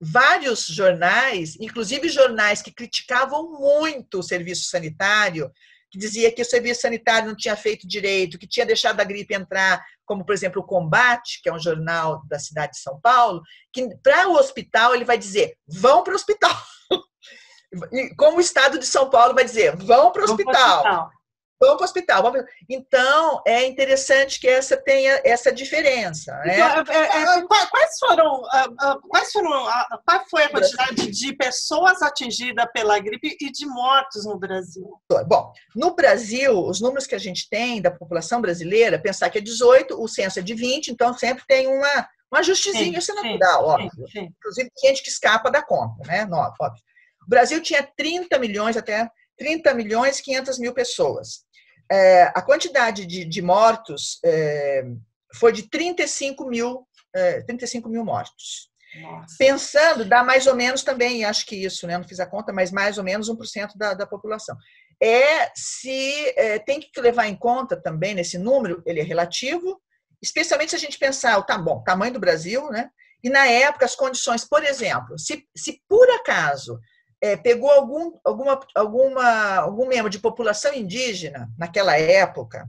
vários 0.00 0.66
jornais, 0.66 1.56
inclusive 1.60 2.08
jornais 2.08 2.62
que 2.62 2.72
criticavam 2.72 3.52
muito 3.58 4.18
o 4.18 4.22
serviço 4.22 4.68
sanitário, 4.68 5.52
que 5.90 5.98
dizia 5.98 6.32
que 6.32 6.42
o 6.42 6.44
serviço 6.44 6.82
sanitário 6.82 7.28
não 7.28 7.36
tinha 7.36 7.56
feito 7.56 7.86
direito, 7.86 8.38
que 8.38 8.46
tinha 8.46 8.66
deixado 8.66 9.00
a 9.00 9.04
gripe 9.04 9.34
entrar, 9.34 9.82
como 10.04 10.24
por 10.24 10.34
exemplo 10.34 10.62
o 10.62 10.66
Combate, 10.66 11.40
que 11.42 11.48
é 11.48 11.52
um 11.52 11.60
jornal 11.60 12.22
da 12.26 12.38
cidade 12.38 12.72
de 12.72 12.80
São 12.80 13.00
Paulo, 13.00 13.42
que 13.72 13.88
para 14.02 14.28
o 14.28 14.34
hospital 14.34 14.94
ele 14.94 15.04
vai 15.04 15.18
dizer: 15.18 15.56
vão 15.66 16.02
para 16.02 16.12
o 16.12 16.16
hospital. 16.16 16.56
E 17.92 18.14
como 18.16 18.38
o 18.38 18.40
estado 18.40 18.78
de 18.78 18.86
São 18.86 19.10
Paulo 19.10 19.34
vai 19.34 19.44
dizer: 19.44 19.76
vão 19.76 20.10
para 20.10 20.22
o 20.22 20.24
hospital. 20.24 21.10
Vamos 21.60 21.76
para 21.76 21.82
o 21.82 21.84
hospital. 21.84 22.32
Então, 22.68 23.42
é 23.44 23.66
interessante 23.66 24.38
que 24.38 24.46
essa 24.46 24.76
tenha 24.76 25.20
essa 25.24 25.52
diferença. 25.52 26.32
Né? 26.44 26.54
Então, 26.54 26.94
é, 26.94 26.98
é, 26.98 27.22
é 27.22 27.38
quais 27.98 28.20
foram, 28.20 28.42
quais 29.08 29.32
foram, 29.32 29.50
qual 30.06 30.24
foi 30.30 30.44
a 30.44 30.48
quantidade 30.48 31.10
de 31.10 31.32
pessoas 31.34 32.02
atingidas 32.02 32.66
pela 32.72 32.98
gripe 32.98 33.36
e 33.40 33.50
de 33.50 33.66
mortos 33.66 34.24
no 34.24 34.38
Brasil? 34.38 34.88
Bom, 35.26 35.52
no 35.74 35.94
Brasil, 35.94 36.64
os 36.64 36.80
números 36.80 37.06
que 37.06 37.14
a 37.14 37.18
gente 37.18 37.48
tem 37.48 37.80
da 37.80 37.90
população 37.90 38.40
brasileira, 38.40 39.00
pensar 39.00 39.30
que 39.30 39.38
é 39.38 39.40
18, 39.40 40.00
o 40.00 40.08
censo 40.08 40.38
é 40.38 40.42
de 40.42 40.54
20, 40.54 40.88
então 40.88 41.16
sempre 41.16 41.44
tem 41.46 41.66
uma, 41.66 42.08
um 42.32 42.36
ajustezinho, 42.36 42.98
isso 42.98 43.12
é 43.12 43.14
natural, 43.14 43.64
óbvio. 43.64 43.90
Sim, 44.06 44.20
sim. 44.20 44.34
Inclusive, 44.38 44.70
gente 44.84 45.02
que 45.02 45.10
escapa 45.10 45.50
da 45.50 45.62
conta, 45.62 46.06
né? 46.06 46.24
Não, 46.24 46.38
óbvio. 46.38 46.82
O 47.26 47.28
Brasil 47.28 47.60
tinha 47.62 47.82
30 47.96 48.38
milhões, 48.38 48.76
até 48.76 49.10
30 49.36 49.74
milhões 49.74 50.18
e 50.18 50.22
500 50.22 50.58
mil 50.58 50.72
pessoas 50.72 51.48
é, 51.90 52.24
a 52.34 52.42
quantidade 52.42 53.06
de, 53.06 53.24
de 53.24 53.42
mortos 53.42 54.18
é, 54.24 54.84
foi 55.34 55.52
de 55.52 55.68
35 55.68 56.46
mil, 56.46 56.86
é, 57.14 57.42
35 57.42 57.88
mil 57.88 58.04
mortos. 58.04 58.70
Nossa. 59.00 59.36
Pensando, 59.38 60.04
dá 60.04 60.24
mais 60.24 60.46
ou 60.46 60.54
menos 60.54 60.82
também, 60.82 61.24
acho 61.24 61.44
que 61.44 61.56
isso, 61.56 61.86
né, 61.86 61.98
não 61.98 62.08
fiz 62.08 62.20
a 62.20 62.26
conta, 62.26 62.52
mas 62.52 62.70
mais 62.70 62.96
ou 62.96 63.04
menos 63.04 63.28
1% 63.28 63.76
da, 63.76 63.94
da 63.94 64.06
população. 64.06 64.56
É 65.00 65.50
se 65.54 66.32
é, 66.36 66.58
tem 66.58 66.80
que 66.80 67.00
levar 67.00 67.26
em 67.26 67.36
conta 67.36 67.80
também 67.80 68.14
nesse 68.14 68.38
número, 68.38 68.82
ele 68.86 69.00
é 69.00 69.04
relativo, 69.04 69.80
especialmente 70.22 70.70
se 70.70 70.76
a 70.76 70.78
gente 70.78 70.98
pensar 70.98 71.38
o 71.38 71.44
tá 71.44 71.56
bom, 71.58 71.82
tamanho 71.82 72.12
do 72.12 72.20
Brasil, 72.20 72.68
né? 72.70 72.90
E 73.22 73.28
na 73.28 73.46
época 73.46 73.84
as 73.84 73.94
condições, 73.94 74.44
por 74.44 74.64
exemplo, 74.64 75.18
se, 75.18 75.46
se 75.56 75.82
por 75.88 76.08
acaso 76.10 76.80
é, 77.20 77.36
pegou 77.36 77.70
algum, 77.70 78.12
alguma, 78.24 78.60
alguma, 78.74 79.56
algum 79.56 79.86
membro 79.86 80.10
de 80.10 80.18
população 80.18 80.72
indígena 80.72 81.48
naquela 81.58 81.98
época, 81.98 82.68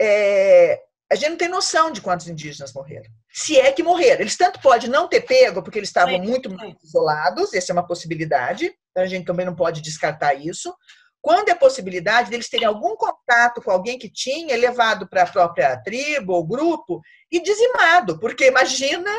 é, 0.00 0.80
a 1.10 1.14
gente 1.14 1.30
não 1.30 1.36
tem 1.36 1.48
noção 1.48 1.90
de 1.90 2.00
quantos 2.00 2.28
indígenas 2.28 2.72
morreram. 2.72 3.10
Se 3.36 3.60
é 3.60 3.70
que 3.70 3.82
morreram. 3.82 4.22
Eles 4.22 4.34
tanto 4.34 4.58
pode 4.60 4.88
não 4.88 5.06
ter 5.06 5.20
pego, 5.20 5.62
porque 5.62 5.78
eles 5.78 5.90
estavam 5.90 6.18
muito, 6.18 6.48
muito 6.48 6.82
isolados, 6.82 7.52
essa 7.52 7.70
é 7.70 7.74
uma 7.74 7.86
possibilidade, 7.86 8.74
então 8.90 9.04
a 9.04 9.06
gente 9.06 9.26
também 9.26 9.44
não 9.44 9.54
pode 9.54 9.82
descartar 9.82 10.32
isso. 10.32 10.74
Quando 11.20 11.50
é 11.50 11.52
a 11.52 11.56
possibilidade 11.56 12.30
deles 12.30 12.48
terem 12.48 12.66
algum 12.66 12.96
contato 12.96 13.60
com 13.60 13.70
alguém 13.70 13.98
que 13.98 14.08
tinha, 14.08 14.56
levado 14.56 15.06
para 15.06 15.24
a 15.24 15.30
própria 15.30 15.76
tribo 15.82 16.32
ou 16.32 16.46
grupo 16.46 17.02
e 17.30 17.38
dizimado, 17.38 18.18
porque 18.18 18.46
imagina 18.46 19.10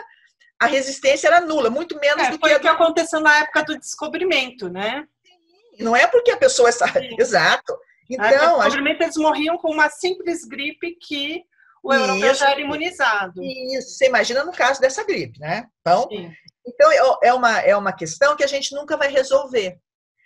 a 0.59 0.65
resistência 0.65 1.27
era 1.27 1.39
nula, 1.39 1.69
muito 1.69 1.95
menos 1.99 2.25
é, 2.25 2.31
do 2.31 2.39
que. 2.39 2.47
Foi 2.47 2.57
o 2.57 2.59
que 2.59 2.67
aconteceu 2.67 3.19
na 3.19 3.37
época 3.41 3.65
do 3.65 3.77
descobrimento, 3.77 4.67
né? 4.67 5.05
Não 5.77 5.95
é 5.95 6.07
porque 6.07 6.31
a 6.31 6.37
pessoa 6.37 6.71
sabe. 6.71 7.15
Exato. 7.21 7.77
Então, 8.09 8.57
descobrimento, 8.61 9.03
eles 9.03 9.17
morriam 9.17 9.59
com 9.59 9.71
uma 9.71 9.91
simples 9.91 10.43
gripe 10.43 10.97
que 10.99 11.43
o 11.83 11.93
europeu 11.93 12.33
já 12.33 12.51
era 12.51 12.61
imunizado. 12.61 13.41
Isso, 13.43 13.91
você 13.91 14.07
imagina 14.07 14.43
no 14.43 14.51
caso 14.51 14.79
dessa 14.81 15.03
gripe, 15.03 15.39
né? 15.39 15.65
Então, 15.81 16.07
então 16.65 16.91
é, 16.91 17.27
é 17.29 17.33
uma, 17.33 17.59
é 17.59 17.75
uma 17.75 17.93
questão 17.93 18.35
que 18.35 18.43
a 18.43 18.47
gente 18.47 18.73
nunca 18.75 18.97
vai 18.97 19.09
resolver. 19.09 19.77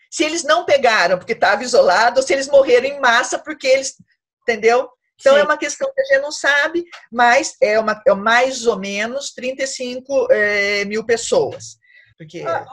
Se 0.09 0.23
eles 0.23 0.43
não 0.43 0.65
pegaram 0.65 1.17
porque 1.17 1.33
estava 1.33 1.63
isolado, 1.63 2.19
ou 2.19 2.25
se 2.25 2.33
eles 2.33 2.47
morreram 2.47 2.87
em 2.87 2.99
massa 2.99 3.39
porque 3.39 3.67
eles, 3.67 3.95
entendeu? 4.41 4.89
Então, 5.19 5.33
é 5.33 5.35
Sim. 5.37 5.41
é 5.41 5.45
uma 5.45 5.57
questão 5.57 5.91
que 5.93 6.01
a 6.01 6.05
gente 6.05 6.21
não 6.21 6.31
sabe, 6.31 6.83
mas 7.11 7.55
é, 7.61 7.79
uma, 7.79 8.01
é 8.05 8.13
mais 8.13 8.65
ou 8.65 8.77
menos 8.77 9.31
35 9.33 10.27
é, 10.31 10.85
mil 10.85 11.05
pessoas. 11.05 11.77
Porque... 12.21 12.43
Ah, 12.45 12.67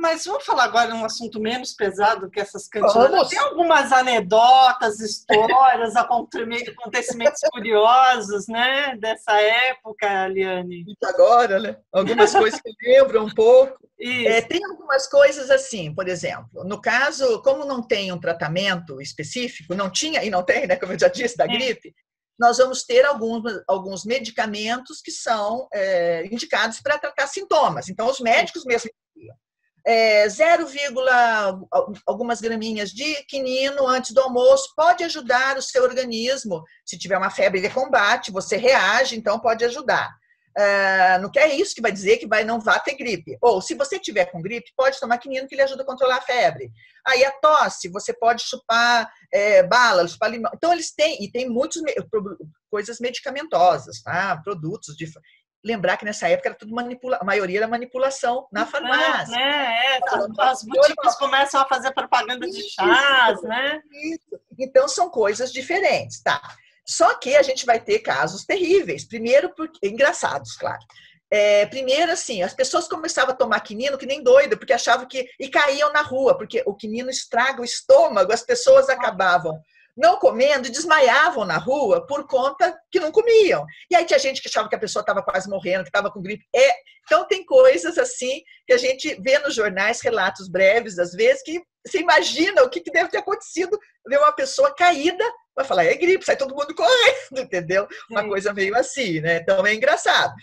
mas 0.00 0.24
vamos 0.24 0.42
falar 0.46 0.64
agora 0.64 0.88
de 0.88 0.94
um 0.94 1.04
assunto 1.04 1.38
menos 1.38 1.74
pesado 1.74 2.30
que 2.30 2.40
essas 2.40 2.66
cantinas. 2.66 3.28
Tem 3.28 3.38
algumas 3.38 3.92
anedotas, 3.92 5.00
histórias, 5.00 5.94
acontecimentos 5.94 7.42
curiosos, 7.52 8.48
né? 8.48 8.96
Dessa 8.96 9.38
época, 9.38 10.24
Aliane. 10.24 10.82
Agora, 11.04 11.60
né? 11.60 11.76
Algumas 11.92 12.32
coisas 12.32 12.58
que 12.58 12.72
lembram 12.82 13.26
um 13.26 13.34
pouco. 13.34 13.76
É, 14.00 14.40
tem 14.40 14.64
algumas 14.64 15.06
coisas 15.06 15.50
assim, 15.50 15.94
por 15.94 16.08
exemplo, 16.08 16.64
no 16.64 16.80
caso, 16.80 17.42
como 17.42 17.66
não 17.66 17.82
tem 17.82 18.12
um 18.12 18.20
tratamento 18.20 19.00
específico, 19.00 19.74
não 19.74 19.90
tinha 19.90 20.24
e 20.24 20.30
não 20.30 20.42
tem, 20.42 20.66
né? 20.66 20.76
Como 20.76 20.94
eu 20.94 20.98
já 20.98 21.08
disse, 21.08 21.36
da 21.36 21.46
gripe, 21.46 21.94
nós 22.38 22.58
vamos 22.58 22.84
ter 22.84 23.04
alguns, 23.04 23.42
alguns 23.66 24.04
medicamentos 24.04 25.00
que 25.00 25.10
são 25.10 25.66
é, 25.72 26.26
indicados 26.26 26.80
para 26.80 26.98
tratar 26.98 27.26
sintomas. 27.26 27.88
Então, 27.88 28.08
os 28.08 28.20
médicos 28.20 28.64
mesmo 28.64 28.90
é, 29.86 30.28
0, 30.28 30.66
algumas 32.04 32.40
graminhas 32.40 32.90
de 32.90 33.22
quinino 33.26 33.86
antes 33.86 34.10
do 34.10 34.20
almoço 34.20 34.72
pode 34.76 35.04
ajudar 35.04 35.56
o 35.56 35.62
seu 35.62 35.84
organismo. 35.84 36.64
Se 36.84 36.98
tiver 36.98 37.16
uma 37.16 37.30
febre 37.30 37.60
de 37.60 37.70
combate, 37.70 38.32
você 38.32 38.56
reage, 38.56 39.16
então 39.16 39.38
pode 39.38 39.64
ajudar. 39.64 40.12
Uh, 40.56 41.20
não 41.20 41.30
quer 41.30 41.52
isso 41.54 41.74
que 41.74 41.82
vai 41.82 41.92
dizer 41.92 42.16
que 42.16 42.26
vai, 42.26 42.42
não 42.42 42.58
vá 42.58 42.78
ter 42.78 42.94
gripe. 42.94 43.36
Ou, 43.42 43.60
se 43.60 43.74
você 43.74 43.98
tiver 43.98 44.24
com 44.24 44.40
gripe, 44.40 44.72
pode 44.74 44.98
tomar 44.98 45.18
quinino 45.18 45.46
que 45.46 45.54
ele 45.54 45.60
ajuda 45.60 45.82
a 45.82 45.86
controlar 45.86 46.16
a 46.16 46.22
febre. 46.22 46.72
Aí 47.06 47.22
a 47.26 47.30
tosse, 47.30 47.90
você 47.90 48.14
pode 48.14 48.42
chupar 48.42 49.06
é, 49.30 49.62
bala, 49.62 50.08
chupar 50.08 50.30
limão. 50.30 50.50
Então, 50.54 50.72
eles 50.72 50.94
têm, 50.94 51.22
e 51.22 51.30
tem 51.30 51.46
muitas 51.46 51.82
coisas 52.70 52.98
medicamentosas, 53.00 54.02
tá? 54.02 54.40
produtos 54.42 54.96
de. 54.96 55.12
lembrar 55.62 55.98
que 55.98 56.06
nessa 56.06 56.26
época 56.26 56.48
era 56.48 56.56
tudo 56.56 56.74
manipula, 56.74 57.18
a 57.20 57.24
maioria 57.24 57.58
era 57.58 57.68
manipulação 57.68 58.48
na 58.50 58.64
farmácia. 58.64 59.34
É, 59.34 59.38
né? 59.38 59.98
É, 59.98 59.98
as 60.40 60.62
boutiques 60.62 61.16
começam 61.16 61.60
a 61.60 61.66
fazer 61.66 61.92
propaganda 61.92 62.48
de 62.48 62.62
chás, 62.70 63.42
né? 63.42 63.82
Isso. 63.92 64.40
Então 64.58 64.88
são 64.88 65.10
coisas 65.10 65.52
diferentes, 65.52 66.22
tá? 66.22 66.40
Só 66.86 67.14
que 67.14 67.34
a 67.34 67.42
gente 67.42 67.66
vai 67.66 67.80
ter 67.80 67.98
casos 67.98 68.44
terríveis. 68.44 69.06
Primeiro, 69.06 69.52
porque 69.54 69.86
engraçados, 69.86 70.56
claro. 70.56 70.80
É, 71.30 71.66
primeiro, 71.66 72.12
assim, 72.12 72.42
as 72.42 72.54
pessoas 72.54 72.86
começavam 72.86 73.34
a 73.34 73.36
tomar 73.36 73.60
quinino 73.60 73.98
que 73.98 74.06
nem 74.06 74.22
doida, 74.22 74.56
porque 74.56 74.72
achavam 74.72 75.06
que. 75.08 75.28
e 75.40 75.48
caíam 75.48 75.92
na 75.92 76.02
rua, 76.02 76.38
porque 76.38 76.62
o 76.64 76.74
quinino 76.74 77.10
estraga 77.10 77.60
o 77.60 77.64
estômago, 77.64 78.32
as 78.32 78.42
pessoas 78.42 78.88
acabavam 78.88 79.60
não 79.96 80.18
comendo 80.18 80.66
e 80.66 80.70
desmaiavam 80.70 81.44
na 81.44 81.56
rua 81.56 82.06
por 82.06 82.26
conta 82.26 82.78
que 82.90 83.00
não 83.00 83.10
comiam. 83.10 83.64
E 83.90 83.96
aí 83.96 84.04
tinha 84.04 84.18
gente 84.18 84.42
que 84.42 84.48
achava 84.48 84.68
que 84.68 84.74
a 84.74 84.78
pessoa 84.78 85.00
estava 85.00 85.22
quase 85.22 85.48
morrendo, 85.48 85.84
que 85.84 85.88
estava 85.88 86.10
com 86.10 86.20
gripe. 86.20 86.44
É, 86.54 86.74
então 87.04 87.26
tem 87.26 87.44
coisas 87.46 87.96
assim 87.96 88.42
que 88.66 88.74
a 88.74 88.76
gente 88.76 89.14
vê 89.22 89.38
nos 89.38 89.54
jornais, 89.54 90.02
relatos 90.02 90.48
breves, 90.48 90.98
às 90.98 91.12
vezes, 91.12 91.42
que 91.42 91.62
você 91.86 92.00
imagina 92.00 92.62
o 92.62 92.68
que, 92.68 92.80
que 92.80 92.90
deve 92.90 93.08
ter 93.08 93.18
acontecido, 93.18 93.78
ver 94.06 94.18
uma 94.18 94.32
pessoa 94.32 94.74
caída, 94.74 95.24
vai 95.56 95.64
falar, 95.64 95.84
é 95.84 95.94
gripe, 95.94 96.24
sai 96.24 96.36
todo 96.36 96.54
mundo 96.54 96.74
correndo, 96.74 97.40
entendeu? 97.42 97.88
Uma 98.10 98.22
Sim. 98.22 98.28
coisa 98.28 98.52
meio 98.52 98.76
assim, 98.76 99.20
né? 99.20 99.38
Então 99.38 99.66
é 99.66 99.74
engraçado. 99.74 100.34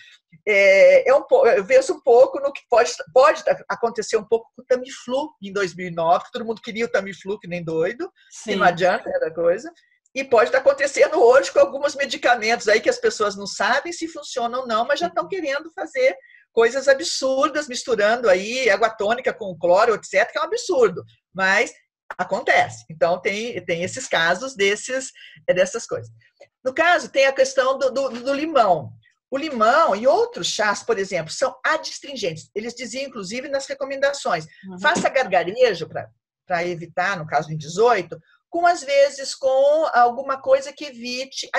É, 0.45 1.09
é 1.09 1.15
um, 1.15 1.23
eu 1.55 1.63
vejo 1.63 1.93
um 1.93 2.01
pouco 2.01 2.39
no 2.39 2.51
que 2.51 2.61
pode, 2.67 2.91
pode 3.13 3.43
acontecer 3.69 4.17
um 4.17 4.25
pouco 4.25 4.49
com 4.55 4.63
o 4.63 4.65
Tamiflu 4.65 5.29
em 5.41 5.53
2009, 5.53 6.25
que 6.25 6.31
todo 6.31 6.45
mundo 6.45 6.61
queria 6.61 6.85
o 6.85 6.89
Tamiflu 6.89 7.39
que 7.39 7.47
nem 7.47 7.63
doido, 7.63 8.11
Sim. 8.31 8.55
não 8.55 8.65
adianta, 8.65 9.09
era 9.09 9.31
coisa. 9.31 9.71
E 10.15 10.23
pode 10.23 10.49
estar 10.49 10.59
acontecendo 10.59 11.21
hoje 11.21 11.51
com 11.51 11.59
alguns 11.59 11.95
medicamentos 11.95 12.67
aí 12.67 12.81
que 12.81 12.89
as 12.89 12.99
pessoas 12.99 13.35
não 13.35 13.47
sabem 13.47 13.91
se 13.91 14.07
funcionam 14.07 14.61
ou 14.61 14.67
não, 14.67 14.85
mas 14.85 14.99
já 14.99 15.07
estão 15.07 15.27
querendo 15.27 15.71
fazer 15.71 16.15
coisas 16.51 16.87
absurdas, 16.87 17.67
misturando 17.67 18.29
aí 18.29 18.69
água 18.69 18.89
tônica 18.89 19.33
com 19.33 19.57
cloro, 19.57 19.95
etc., 19.95 20.31
que 20.31 20.37
é 20.37 20.41
um 20.41 20.45
absurdo. 20.45 21.03
Mas 21.33 21.73
acontece. 22.17 22.85
Então, 22.89 23.19
tem, 23.19 23.63
tem 23.65 23.83
esses 23.83 24.07
casos 24.07 24.55
desses, 24.55 25.11
dessas 25.47 25.85
coisas. 25.85 26.09
No 26.63 26.73
caso, 26.73 27.09
tem 27.09 27.25
a 27.25 27.33
questão 27.33 27.77
do, 27.77 27.91
do, 27.91 28.09
do 28.09 28.33
limão. 28.33 28.91
O 29.29 29.37
limão 29.37 29.95
e 29.95 30.05
outros 30.05 30.47
chás, 30.47 30.83
por 30.83 30.99
exemplo, 30.99 31.31
são 31.31 31.55
adstringentes. 31.65 32.51
Eles 32.53 32.75
diziam, 32.75 33.07
inclusive, 33.07 33.49
nas 33.49 33.65
recomendações: 33.65 34.45
uhum. 34.67 34.79
faça 34.79 35.09
gargarejo 35.09 35.89
para 36.47 36.67
evitar, 36.67 37.17
no 37.17 37.25
caso 37.25 37.51
em 37.51 37.57
18, 37.57 38.15
com 38.53 38.67
às 38.67 38.83
vezes 38.83 39.33
com 39.33 39.89
alguma 39.91 40.39
coisa 40.39 40.71
que 40.71 40.85
evite 40.85 41.49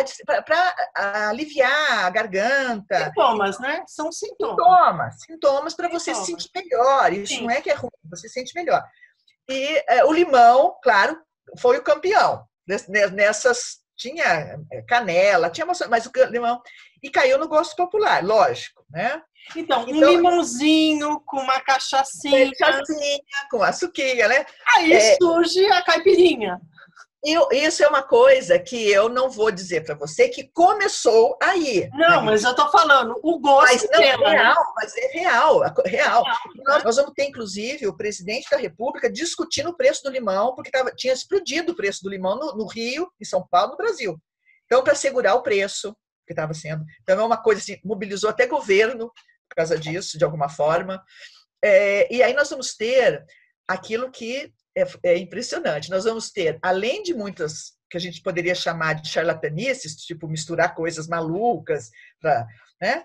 para 0.47 1.29
aliviar 1.29 2.05
a 2.05 2.11
garganta. 2.11 3.07
Sintomas, 3.07 3.59
né? 3.59 3.83
São 3.89 4.13
sintomas. 4.13 4.55
Sintomas, 4.55 5.15
sintomas 5.27 5.75
para 5.75 5.89
você 5.89 6.15
se 6.15 6.27
sentir 6.27 6.51
melhor. 6.55 7.13
Isso 7.13 7.35
Sim. 7.35 7.43
não 7.43 7.51
é 7.51 7.61
que 7.61 7.71
é 7.71 7.75
ruim, 7.75 7.91
você 8.09 8.29
se 8.29 8.35
sente 8.35 8.53
melhor. 8.55 8.81
E 9.49 9.85
é, 9.89 10.05
o 10.05 10.13
limão, 10.13 10.75
claro, 10.83 11.17
foi 11.59 11.79
o 11.79 11.83
campeão 11.83 12.47
nessas 12.67 13.85
tinha 13.97 14.59
é, 14.73 14.83
canela, 14.83 15.51
tinha 15.51 15.67
mas 15.89 16.07
o 16.07 16.11
limão 16.31 16.61
e 17.03 17.11
caiu 17.11 17.39
no 17.39 17.49
gosto 17.49 17.77
popular, 17.77 18.25
lógico, 18.25 18.85
né? 18.91 19.23
Então, 19.55 19.85
então 19.87 20.11
um 20.11 20.17
limãozinho 20.17 21.21
com 21.21 21.37
uma 21.37 21.61
cachaçinha, 21.61 22.51
cachaçinha 22.59 23.21
com 23.51 23.63
açuquinha, 23.63 24.27
né? 24.27 24.47
Aí 24.75 24.93
é, 24.93 25.17
surge 25.17 25.65
a 25.67 25.83
caipirinha. 25.83 26.61
Eu, 27.25 27.49
isso 27.53 27.83
é 27.83 27.89
uma 27.89 28.03
coisa 28.03 28.59
que 28.59 28.91
eu 28.91 29.09
não 29.09 29.31
vou 29.31 29.51
dizer 29.51 29.83
para 29.83 29.95
você 29.95 30.29
que 30.29 30.51
começou 30.53 31.39
aí. 31.43 31.89
Não, 31.95 32.23
mas 32.23 32.45
eu 32.45 32.51
estou 32.51 32.71
falando 32.71 33.19
o 33.23 33.41
gosto 33.41 33.73
mas 33.73 33.91
não, 33.91 33.99
dela, 33.99 34.29
é 34.29 34.31
real, 34.37 34.55
né? 34.55 34.73
mas 34.77 34.97
é 34.97 35.07
real, 35.07 35.61
real. 35.61 35.75
real 35.87 36.25
nós, 36.67 36.85
nós, 36.85 36.97
vamos 36.97 37.13
ter 37.15 37.25
inclusive 37.25 37.87
o 37.87 37.97
presidente 37.97 38.51
da 38.51 38.59
República 38.59 39.11
discutindo 39.11 39.71
o 39.71 39.77
preço 39.77 40.03
do 40.03 40.11
limão, 40.11 40.55
porque 40.55 40.71
tava, 40.71 40.91
tinha 40.91 41.15
explodido 41.15 41.73
o 41.73 41.77
preço 41.77 42.03
do 42.03 42.11
limão 42.11 42.37
no, 42.37 42.57
no 42.57 42.67
Rio, 42.67 43.11
em 43.19 43.25
São 43.25 43.47
Paulo, 43.51 43.73
no 43.73 43.79
Brasil. 43.79 44.21
Então, 44.67 44.85
para 44.85 44.95
segurar 44.95 45.35
o 45.35 45.43
preço 45.43 45.97
que 46.27 46.33
estava 46.33 46.53
sendo, 46.53 46.85
então 47.03 47.19
é 47.19 47.25
uma 47.25 47.43
coisa 47.43 47.61
assim, 47.61 47.79
mobilizou 47.83 48.29
até 48.29 48.47
governo 48.47 49.11
por 49.49 49.57
causa 49.57 49.79
disso, 49.79 50.19
de 50.19 50.25
alguma 50.25 50.49
forma. 50.51 51.03
É, 51.63 52.13
e 52.15 52.23
aí 52.23 52.35
nós 52.35 52.51
vamos 52.51 52.75
ter 52.75 53.25
aquilo 53.67 54.11
que 54.11 54.53
é, 54.77 54.85
é 55.05 55.19
impressionante. 55.19 55.91
Nós 55.91 56.05
vamos 56.05 56.31
ter, 56.31 56.59
além 56.63 57.03
de 57.03 57.15
muitas 57.15 57.75
que 57.91 57.97
a 57.97 58.01
gente 58.01 58.23
poderia 58.23 58.55
chamar 58.55 58.95
de 58.95 59.09
charlatanices, 59.09 59.97
tipo 59.97 60.27
misturar 60.27 60.75
coisas 60.75 61.07
malucas, 61.07 61.91
pra, 62.21 62.47
né? 62.81 63.05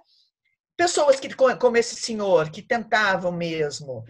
pessoas 0.76 1.20
que, 1.20 1.34
como 1.36 1.78
esse 1.78 1.96
senhor, 1.96 2.50
que 2.50 2.62
tentavam 2.62 3.32
mesmo 3.32 4.04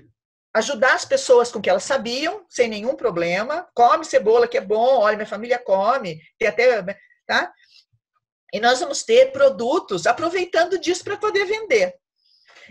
ajudar 0.54 0.94
as 0.94 1.06
pessoas 1.06 1.52
com 1.52 1.60
o 1.60 1.62
que 1.62 1.70
elas 1.70 1.84
sabiam, 1.84 2.46
sem 2.50 2.68
nenhum 2.68 2.96
problema. 2.96 3.68
Come 3.74 4.06
cebola, 4.06 4.48
que 4.48 4.58
é 4.58 4.62
bom, 4.62 5.00
olha, 5.00 5.16
minha 5.16 5.28
família 5.28 5.60
come, 5.60 6.22
tem 6.38 6.48
até. 6.48 6.84
Tá? 7.26 7.52
E 8.54 8.60
nós 8.60 8.80
vamos 8.80 9.04
ter 9.04 9.32
produtos 9.32 10.08
aproveitando 10.08 10.80
disso 10.80 11.04
para 11.04 11.18
poder 11.18 11.46
vender. 11.46 11.94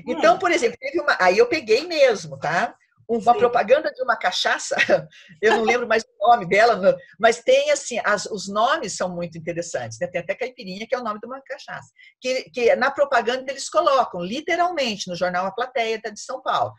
Então, 0.06 0.36
hum. 0.36 0.38
por 0.38 0.50
exemplo, 0.50 0.76
teve 0.80 1.00
uma. 1.00 1.16
Aí 1.20 1.38
eu 1.38 1.46
peguei 1.46 1.86
mesmo, 1.86 2.38
tá? 2.38 2.76
Uma 3.08 3.32
Sim. 3.32 3.38
propaganda 3.38 3.90
de 3.90 4.02
uma 4.02 4.16
cachaça, 4.16 4.76
eu 5.40 5.56
não 5.56 5.64
lembro 5.64 5.88
mais 5.88 6.04
o 6.04 6.28
nome 6.28 6.46
dela, 6.46 6.96
mas 7.18 7.40
tem 7.40 7.70
assim, 7.70 7.98
as, 8.04 8.26
os 8.26 8.48
nomes 8.48 8.96
são 8.96 9.08
muito 9.08 9.38
interessantes, 9.38 9.98
né? 9.98 10.06
Tem 10.06 10.20
até 10.20 10.34
caipirinha, 10.34 10.86
que 10.86 10.94
é 10.94 10.98
o 10.98 11.02
nome 11.02 11.18
de 11.18 11.26
uma 11.26 11.40
cachaça. 11.40 11.88
Que, 12.20 12.50
que 12.50 12.76
na 12.76 12.90
propaganda 12.90 13.50
eles 13.50 13.70
colocam, 13.70 14.20
literalmente, 14.20 15.08
no 15.08 15.16
jornal 15.16 15.46
A 15.46 15.52
Plateia 15.52 16.00
tá 16.00 16.10
de 16.10 16.20
São 16.20 16.42
Paulo. 16.42 16.74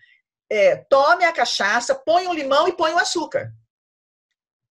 É, 0.51 0.75
tome 0.89 1.25
a 1.25 1.33
cachaça, 1.33 1.95
põe 1.95 2.27
o 2.27 2.33
limão 2.33 2.67
e 2.67 2.77
põe 2.77 2.93
o 2.93 2.99
açúcar. 2.99 3.51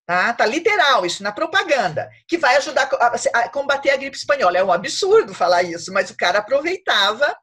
Tá? 0.06 0.32
tá 0.32 0.46
literal 0.46 1.04
isso 1.04 1.22
na 1.22 1.32
propaganda, 1.32 2.08
que 2.26 2.38
vai 2.38 2.56
ajudar 2.56 2.88
a 3.34 3.48
combater 3.50 3.90
a 3.90 3.96
gripe 3.96 4.16
espanhola. 4.16 4.56
É 4.56 4.64
um 4.64 4.72
absurdo 4.72 5.34
falar 5.34 5.64
isso, 5.64 5.92
mas 5.92 6.08
o 6.08 6.16
cara 6.16 6.38
aproveitava 6.38 7.36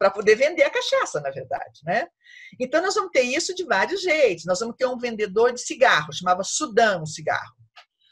para 0.00 0.10
poder 0.10 0.34
vender 0.34 0.62
a 0.62 0.70
cachaça, 0.70 1.20
na 1.20 1.28
verdade, 1.30 1.82
né? 1.84 2.08
Então 2.58 2.80
nós 2.80 2.94
vamos 2.94 3.10
ter 3.10 3.20
isso 3.20 3.54
de 3.54 3.64
vários 3.64 4.00
jeitos. 4.00 4.46
Nós 4.46 4.58
vamos 4.58 4.74
ter 4.74 4.86
um 4.86 4.96
vendedor 4.96 5.52
de 5.52 5.60
cigarro, 5.60 6.10
chamava 6.10 6.42
Sudão 6.42 7.02
o 7.02 7.06
cigarro. 7.06 7.54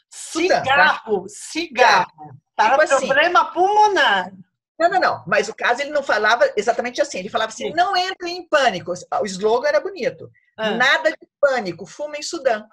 Sudão, 0.07 0.63
cigarro, 0.63 1.21
tá? 1.23 1.29
cigarro. 1.29 2.39
Para 2.55 2.77
tipo 2.77 2.93
assim, 2.93 3.07
problema 3.07 3.51
pulmonar. 3.51 4.31
Não, 4.79 4.87
não, 4.87 4.99
não. 4.99 5.23
Mas 5.25 5.49
o 5.49 5.55
caso 5.55 5.81
ele 5.81 5.89
não 5.89 6.03
falava 6.03 6.53
exatamente 6.55 7.01
assim. 7.01 7.17
Ele 7.17 7.29
falava 7.29 7.51
assim: 7.51 7.69
Sim. 7.69 7.73
não 7.73 7.97
entre 7.97 8.29
em 8.29 8.47
pânico. 8.47 8.93
O 9.21 9.25
slogan 9.25 9.67
era 9.69 9.81
bonito. 9.81 10.29
Ah. 10.55 10.71
Nada 10.71 11.09
de 11.09 11.27
pânico, 11.41 11.87
fuma 11.87 12.17
em 12.17 12.23
Sudão. 12.23 12.67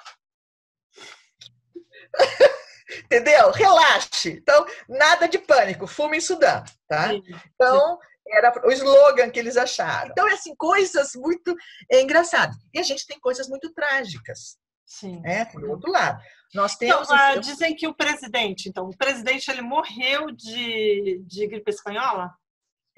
Entendeu? 3.04 3.50
Relaxe. 3.50 4.30
Então, 4.42 4.66
nada 4.88 5.26
de 5.26 5.38
pânico, 5.38 5.86
fuma 5.86 6.16
em 6.16 6.20
Sudão, 6.20 6.62
tá? 6.86 7.08
Sim. 7.08 7.22
Então, 7.54 7.98
era 8.28 8.52
o 8.66 8.72
slogan 8.72 9.30
que 9.30 9.38
eles 9.38 9.56
acharam. 9.56 10.10
Então, 10.10 10.28
é 10.28 10.34
assim, 10.34 10.54
coisas 10.56 11.12
muito 11.14 11.54
é, 11.90 12.00
engraçadas. 12.00 12.56
E 12.72 12.78
a 12.78 12.82
gente 12.82 13.06
tem 13.06 13.18
coisas 13.20 13.48
muito 13.48 13.72
trágicas. 13.72 14.58
Sim. 14.84 15.20
É, 15.24 15.44
por 15.44 15.64
outro 15.64 15.90
lado. 15.90 16.22
Nós 16.54 16.74
então, 16.74 17.04
temos. 17.04 17.08
Então, 17.10 17.40
dizem 17.40 17.74
que 17.74 17.88
o 17.88 17.94
presidente, 17.94 18.68
então, 18.68 18.86
o 18.88 18.96
presidente 18.96 19.50
ele 19.50 19.62
morreu 19.62 20.30
de, 20.30 21.22
de 21.26 21.46
gripe 21.46 21.70
espanhola? 21.70 22.30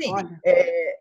Sim. 0.00 0.12
É, 0.44 0.98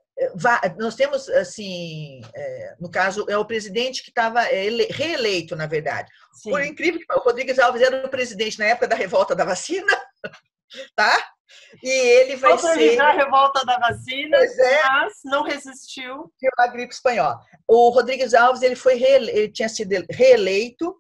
nós 0.80 0.96
temos, 0.96 1.30
assim, 1.30 2.22
é, 2.34 2.76
no 2.80 2.90
caso, 2.90 3.26
é 3.30 3.38
o 3.38 3.46
presidente 3.46 4.02
que 4.02 4.10
estava 4.10 4.44
é, 4.46 4.68
reeleito, 4.90 5.56
na 5.56 5.68
verdade. 5.68 6.12
Sim. 6.34 6.50
Por 6.50 6.64
incrível 6.64 7.00
que 7.00 7.14
o 7.14 7.20
Rodrigues 7.20 7.60
Alves 7.60 7.82
era 7.82 8.06
o 8.06 8.10
presidente 8.10 8.58
na 8.58 8.66
época 8.66 8.88
da 8.88 8.96
revolta 8.96 9.36
da 9.36 9.46
vacina, 9.46 9.94
tá? 10.96 11.37
E 11.84 11.90
ele 11.90 12.36
vai 12.36 12.52
Autorizar 12.52 13.14
ser. 13.14 13.20
a 13.20 13.24
revolta 13.24 13.66
da 13.66 13.78
vacina, 13.78 14.38
é. 14.38 14.84
mas 14.84 15.14
não 15.26 15.44
resistiu. 15.44 16.32
A 16.58 16.68
gripe 16.68 16.94
espanhola. 16.94 17.40
O 17.68 17.90
Rodrigues 17.90 18.34
Alves 18.34 18.62
ele 18.62 18.76
foi 18.76 18.96
reele... 18.96 19.32
ele 19.32 19.52
tinha 19.52 19.70
sido 19.70 20.06
reeleito. 20.10 20.96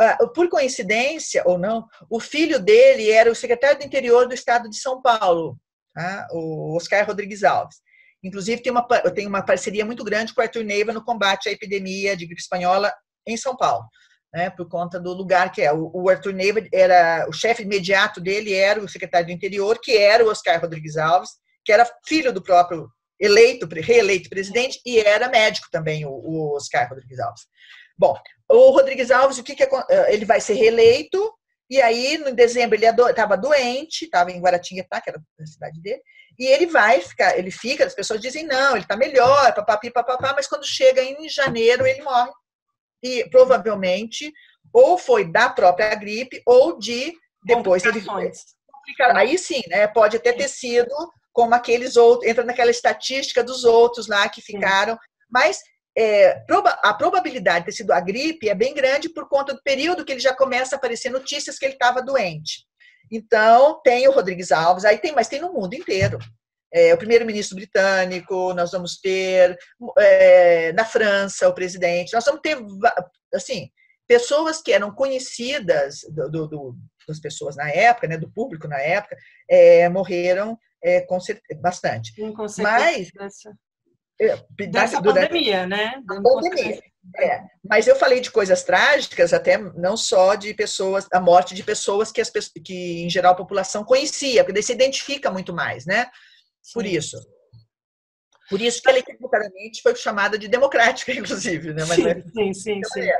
Uh, 0.00 0.30
por 0.34 0.48
coincidência 0.50 1.42
ou 1.46 1.56
não, 1.56 1.86
o 2.10 2.20
filho 2.20 2.60
dele 2.60 3.10
era 3.10 3.32
o 3.32 3.34
secretário 3.34 3.78
do 3.78 3.84
interior 3.84 4.28
do 4.28 4.34
estado 4.34 4.68
de 4.68 4.76
São 4.76 5.00
Paulo, 5.00 5.56
tá? 5.94 6.28
o 6.32 6.76
Oscar 6.76 7.06
Rodrigues 7.06 7.42
Alves. 7.42 7.78
Inclusive, 8.22 8.62
tem 8.62 8.70
uma, 8.70 8.86
tem 9.14 9.26
uma 9.26 9.42
parceria 9.42 9.86
muito 9.86 10.04
grande 10.04 10.34
com 10.34 10.40
o 10.42 10.44
Arthur 10.44 10.64
Neiva 10.64 10.92
no 10.92 11.02
combate 11.02 11.48
à 11.48 11.52
epidemia 11.52 12.14
de 12.14 12.26
gripe 12.26 12.42
espanhola 12.42 12.92
em 13.26 13.38
São 13.38 13.56
Paulo 13.56 13.86
né, 14.32 14.50
por 14.50 14.68
conta 14.68 15.00
do 15.00 15.12
lugar 15.12 15.50
que 15.52 15.62
é. 15.62 15.72
O, 15.72 16.08
Arthur 16.08 16.32
Neiva 16.32 16.60
era 16.72 17.26
o 17.28 17.32
chefe 17.32 17.62
imediato 17.62 18.20
dele 18.20 18.52
era 18.52 18.80
o 18.80 18.88
secretário 18.88 19.26
do 19.26 19.32
Interior, 19.32 19.78
que 19.82 19.96
era 19.96 20.24
o 20.24 20.28
Oscar 20.28 20.60
Rodrigues 20.60 20.96
Alves, 20.96 21.30
que 21.64 21.72
era 21.72 21.88
filho 22.06 22.32
do 22.32 22.42
próprio 22.42 22.88
eleito, 23.18 23.66
reeleito 23.66 24.28
presidente 24.28 24.80
e 24.84 24.98
era 24.98 25.28
médico 25.28 25.68
também 25.70 26.04
o, 26.04 26.54
Oscar 26.54 26.88
Rodrigues 26.88 27.18
Alves. 27.18 27.42
Bom, 27.98 28.14
o 28.50 28.70
Rodrigues 28.70 29.10
Alves, 29.10 29.38
o 29.38 29.42
que, 29.42 29.54
que 29.54 29.62
é, 29.62 30.12
ele 30.12 30.26
vai 30.26 30.40
ser 30.40 30.52
reeleito 30.54 31.32
E 31.70 31.80
aí, 31.80 32.16
em 32.16 32.34
dezembro, 32.34 32.76
ele 32.76 32.86
estava 32.86 33.36
doente, 33.36 34.04
estava 34.04 34.30
em 34.30 34.40
Guaratinguetá, 34.40 35.00
que 35.00 35.10
era 35.10 35.20
a 35.40 35.46
cidade 35.46 35.80
dele, 35.80 36.02
e 36.38 36.46
ele 36.46 36.66
vai 36.66 37.00
ficar, 37.00 37.38
ele 37.38 37.50
fica, 37.50 37.86
as 37.86 37.94
pessoas 37.94 38.20
dizem, 38.20 38.46
não, 38.46 38.72
ele 38.72 38.80
está 38.80 38.96
melhor, 38.96 39.54
papapi, 39.54 39.90
papapá, 39.90 40.34
mas 40.36 40.46
quando 40.46 40.66
chega 40.66 41.02
em 41.02 41.28
janeiro, 41.28 41.86
ele 41.86 42.02
morre. 42.02 42.30
E 43.02 43.28
provavelmente, 43.30 44.32
ou 44.72 44.98
foi 44.98 45.24
da 45.24 45.48
própria 45.48 45.94
gripe, 45.94 46.42
ou 46.46 46.78
de 46.78 47.12
depois 47.44 47.84
ele. 47.84 48.04
Aí 49.14 49.38
sim, 49.38 49.62
né? 49.68 49.86
Pode 49.86 50.16
até 50.16 50.32
ter 50.32 50.48
sido 50.48 50.94
como 51.32 51.54
aqueles 51.54 51.96
outros, 51.96 52.28
entra 52.28 52.44
naquela 52.44 52.70
estatística 52.70 53.44
dos 53.44 53.64
outros 53.64 54.08
lá 54.08 54.28
que 54.28 54.40
ficaram, 54.40 54.94
sim. 54.94 55.00
mas 55.30 55.60
é, 55.96 56.44
a 56.82 56.94
probabilidade 56.94 57.60
de 57.60 57.64
ter 57.66 57.72
sido 57.72 57.92
a 57.92 58.00
gripe 58.00 58.48
é 58.48 58.54
bem 58.54 58.74
grande 58.74 59.08
por 59.08 59.28
conta 59.28 59.54
do 59.54 59.62
período 59.62 60.04
que 60.04 60.12
ele 60.12 60.20
já 60.20 60.34
começa 60.34 60.74
a 60.74 60.78
aparecer 60.78 61.10
notícias 61.10 61.58
que 61.58 61.64
ele 61.64 61.74
estava 61.74 62.02
doente. 62.02 62.64
Então, 63.10 63.80
tem 63.82 64.08
o 64.08 64.12
Rodrigues 64.12 64.50
Alves, 64.52 64.84
aí 64.84 64.98
tem, 64.98 65.12
mas 65.12 65.28
tem 65.28 65.40
no 65.40 65.52
mundo 65.52 65.74
inteiro. 65.74 66.18
É, 66.76 66.92
o 66.92 66.98
primeiro-ministro 66.98 67.56
britânico, 67.56 68.52
nós 68.52 68.72
vamos 68.72 69.00
ter 69.00 69.56
é, 69.98 70.74
na 70.74 70.84
França 70.84 71.48
o 71.48 71.54
presidente, 71.54 72.12
nós 72.12 72.26
vamos 72.26 72.42
ter, 72.42 72.58
assim, 73.32 73.70
pessoas 74.06 74.60
que 74.60 74.72
eram 74.72 74.94
conhecidas 74.94 76.00
do, 76.10 76.30
do, 76.30 76.46
do, 76.46 76.76
das 77.08 77.18
pessoas 77.18 77.56
na 77.56 77.70
época, 77.70 78.06
né, 78.06 78.18
do 78.18 78.30
público 78.30 78.68
na 78.68 78.78
época, 78.78 79.16
é, 79.48 79.88
morreram 79.88 80.58
é, 80.84 81.00
com 81.00 81.18
bastante. 81.62 82.12
Mas 82.62 83.10
é, 84.20 84.38
dessa 84.66 85.00
durante, 85.00 85.28
pandemia, 85.28 85.66
né? 85.66 86.02
Pandemia. 86.06 86.82
É, 87.18 87.40
mas 87.64 87.86
eu 87.86 87.96
falei 87.96 88.20
de 88.20 88.30
coisas 88.30 88.64
trágicas, 88.64 89.32
até 89.32 89.56
não 89.56 89.96
só 89.96 90.34
de 90.34 90.52
pessoas, 90.52 91.06
a 91.10 91.20
morte 91.20 91.54
de 91.54 91.62
pessoas 91.62 92.12
que, 92.12 92.20
as, 92.20 92.30
que 92.30 93.04
em 93.04 93.08
geral 93.08 93.32
a 93.32 93.36
população 93.36 93.82
conhecia, 93.82 94.42
porque 94.42 94.52
daí 94.52 94.62
se 94.62 94.72
identifica 94.72 95.30
muito 95.30 95.54
mais, 95.54 95.86
né? 95.86 96.06
Por 96.72 96.84
sim. 96.84 96.96
isso. 96.96 97.16
Por 98.48 98.60
isso 98.60 98.80
que 98.80 98.88
ela 98.88 98.98
equivocadamente 98.98 99.82
foi 99.82 99.94
chamada 99.96 100.38
de 100.38 100.46
democrática, 100.46 101.10
inclusive, 101.12 101.74
né? 101.74 101.84
Mas, 101.84 101.96
sim, 101.96 102.06
é, 102.06 102.22
sim, 102.22 102.54
sim, 102.54 102.80
sim. 102.92 103.00
É. 103.00 103.18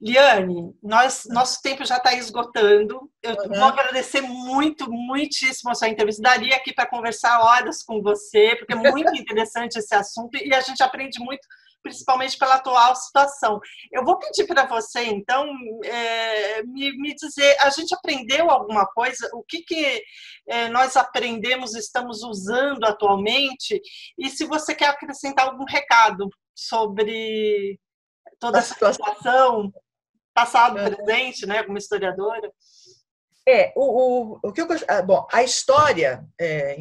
Liane, 0.00 0.74
nós, 0.82 1.24
nosso 1.28 1.60
tempo 1.62 1.84
já 1.84 1.96
está 1.96 2.14
esgotando. 2.14 3.10
Eu 3.22 3.34
uhum. 3.34 3.48
vou 3.48 3.64
agradecer 3.64 4.20
muito, 4.20 4.90
muitíssimo 4.90 5.70
a 5.70 5.74
sua 5.74 5.88
entrevista. 5.88 6.22
Daria 6.22 6.54
aqui 6.54 6.72
para 6.72 6.86
conversar 6.88 7.40
horas 7.40 7.82
com 7.82 8.00
você, 8.02 8.54
porque 8.56 8.72
é 8.72 8.76
muito 8.76 9.10
interessante 9.16 9.78
esse 9.78 9.94
assunto 9.94 10.36
e 10.36 10.54
a 10.54 10.60
gente 10.60 10.82
aprende 10.82 11.18
muito, 11.18 11.46
principalmente 11.86 12.36
pela 12.36 12.56
atual 12.56 12.96
situação. 12.96 13.60
Eu 13.92 14.04
vou 14.04 14.18
pedir 14.18 14.44
para 14.44 14.66
você, 14.66 15.04
então, 15.04 15.46
é, 15.84 16.62
me, 16.64 16.90
me, 16.98 17.14
dizer: 17.14 17.56
a 17.60 17.70
gente 17.70 17.94
aprendeu 17.94 18.50
alguma 18.50 18.84
coisa? 18.86 19.30
O 19.32 19.44
que, 19.44 19.62
que 19.62 20.02
é, 20.48 20.68
nós 20.68 20.96
aprendemos, 20.96 21.76
estamos 21.76 22.24
usando 22.24 22.84
atualmente? 22.84 23.80
E 24.18 24.28
se 24.28 24.44
você 24.44 24.74
quer 24.74 24.88
acrescentar 24.88 25.46
algum 25.46 25.64
recado 25.64 26.28
sobre 26.54 27.78
toda 28.40 28.58
essa 28.58 28.74
situação? 28.74 29.72
passado, 30.34 30.78
uhum. 30.78 30.94
presente, 30.94 31.46
né, 31.46 31.62
como 31.62 31.78
historiadora. 31.78 32.52
É, 33.48 33.72
o, 33.76 33.84
o, 33.84 34.40
o 34.42 34.52
que 34.52 34.60
eu 34.60 34.66
ah, 34.88 35.02
bom, 35.02 35.24
a 35.32 35.40
história, 35.44 36.26
é, 36.36 36.76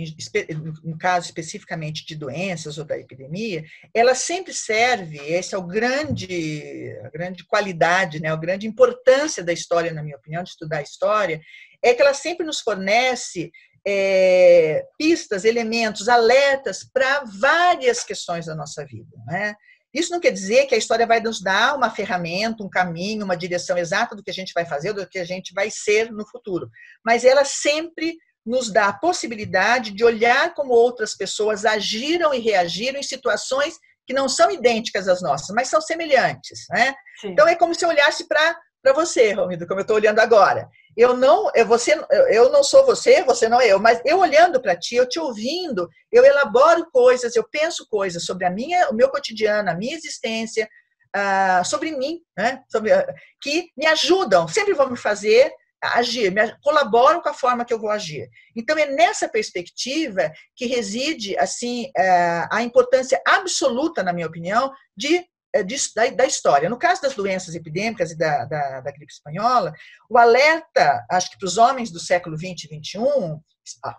no 0.84 0.98
caso 0.98 1.28
especificamente 1.28 2.04
de 2.04 2.16
doenças 2.16 2.80
ou 2.80 2.84
da 2.84 2.98
epidemia, 2.98 3.64
ela 3.94 4.16
sempre 4.16 4.52
serve, 4.52 5.20
essa 5.32 5.56
é 5.56 5.60
o 5.60 5.68
grande, 5.68 6.98
a 7.04 7.10
grande 7.10 7.46
qualidade, 7.46 8.20
né, 8.20 8.30
a 8.30 8.36
grande 8.36 8.66
importância 8.66 9.44
da 9.44 9.54
história, 9.54 9.94
na 9.94 10.02
minha 10.02 10.18
opinião, 10.18 10.42
de 10.42 10.50
estudar 10.50 10.80
a 10.80 10.84
história, 10.84 11.40
é 11.84 11.94
que 11.94 12.02
ela 12.02 12.16
sempre 12.16 12.44
nos 12.44 12.62
fornece 12.62 13.52
é, 13.88 14.84
pistas, 14.98 15.46
elementos, 15.46 16.10
alertas 16.10 16.84
para 16.84 17.24
várias 17.26 18.04
questões 18.04 18.48
da 18.48 18.56
nossa 18.56 18.84
vida, 18.84 19.16
né? 19.28 19.56
Isso 19.96 20.12
não 20.12 20.20
quer 20.20 20.32
dizer 20.32 20.66
que 20.66 20.76
a 20.76 20.78
história 20.78 21.08
vai 21.08 21.22
nos 21.22 21.42
dar 21.42 21.74
uma 21.74 21.90
ferramenta, 21.90 22.62
um 22.62 22.70
caminho, 22.70 23.24
uma 23.24 23.38
direção 23.38 23.78
exata 23.78 24.14
do 24.14 24.22
que 24.22 24.30
a 24.30 24.34
gente 24.34 24.52
vai 24.54 24.66
fazer, 24.66 24.92
do 24.92 25.08
que 25.08 25.18
a 25.18 25.24
gente 25.24 25.54
vai 25.54 25.70
ser 25.72 26.12
no 26.12 26.28
futuro. 26.28 26.70
Mas 27.04 27.24
ela 27.24 27.46
sempre 27.46 28.18
nos 28.46 28.70
dá 28.70 28.88
a 28.88 28.94
possibilidade 28.94 29.92
de 29.92 30.04
olhar 30.04 30.54
como 30.54 30.74
outras 30.74 31.16
pessoas 31.16 31.66
agiram 31.66 32.34
e 32.34 32.40
reagiram 32.40 33.00
em 33.00 33.04
situações 33.04 33.76
que 34.06 34.14
não 34.14 34.28
são 34.28 34.52
idênticas 34.52 35.08
às 35.08 35.22
nossas, 35.22 35.50
mas 35.56 35.70
são 35.70 35.80
semelhantes. 35.80 36.66
Né? 36.70 36.94
Então 37.24 37.48
é 37.48 37.56
como 37.56 37.74
se 37.74 37.86
eu 37.86 37.90
olhasse 37.90 38.28
para 38.28 38.56
para 38.86 38.94
você, 38.94 39.32
Romildo, 39.32 39.66
como 39.66 39.80
eu 39.80 39.82
estou 39.82 39.96
olhando 39.96 40.20
agora. 40.20 40.70
Eu 40.98 41.16
não, 41.16 41.52
eu, 41.54 41.66
você, 41.66 41.94
eu 42.30 42.50
não 42.52 42.64
sou 42.64 42.86
você, 42.86 43.22
você 43.24 43.50
não 43.50 43.60
é 43.60 43.68
eu, 43.68 43.80
mas 43.80 44.02
eu 44.06 44.20
olhando 44.20 44.62
para 44.62 44.78
ti, 44.78 44.96
eu 44.96 45.08
te 45.08 45.20
ouvindo, 45.20 45.90
eu 46.12 46.24
elaboro 46.24 46.90
coisas, 46.92 47.36
eu 47.36 47.46
penso 47.50 47.86
coisas 47.90 48.24
sobre 48.24 48.46
a 48.46 48.50
minha, 48.50 48.90
o 48.90 48.94
meu 48.94 49.10
cotidiano, 49.10 49.70
a 49.70 49.76
minha 49.76 49.96
existência, 49.96 50.70
uh, 51.16 51.66
sobre 51.66 51.92
mim, 51.92 52.20
né? 52.38 52.62
Sobre, 52.70 52.94
uh, 52.94 53.06
que 53.42 53.70
me 53.78 53.86
ajudam, 53.88 54.48
sempre 54.48 54.74
vão 54.74 54.90
me 54.90 54.98
fazer 54.98 55.52
agir, 55.82 56.32
me, 56.32 56.56
colaboram 56.64 57.22
com 57.22 57.30
a 57.30 57.34
forma 57.34 57.66
que 57.66 57.74
eu 57.74 57.80
vou 57.80 57.90
agir. 57.90 58.28
Então 58.56 58.78
é 58.78 58.88
nessa 58.88 59.28
perspectiva 59.28 60.32
que 60.56 60.66
reside 60.66 61.38
assim 61.38 61.86
uh, 61.98 62.48
a 62.52 62.62
importância 62.64 63.22
absoluta, 63.28 64.02
na 64.04 64.14
minha 64.14 64.28
opinião, 64.28 64.72
de 64.96 65.26
da, 65.64 66.08
da, 66.10 66.26
história. 66.26 66.70
No 66.70 66.78
caso 66.78 67.02
das 67.02 67.16
doenças 67.16 67.56
epidêmicas 67.56 68.12
e 68.12 68.18
da, 68.18 68.46
da, 68.46 68.82
da 68.82 68.92
gripe 68.92 69.12
espanhola, 69.12 69.74
o 70.10 70.18
alerta, 70.18 71.06
acho 71.10 71.32
que 71.32 71.38
para 71.38 71.48
os 71.48 71.58
homens 71.58 71.92
do 71.92 72.00
século 72.00 72.38
20 72.38 72.64
e 72.64 72.68
21, 72.68 73.40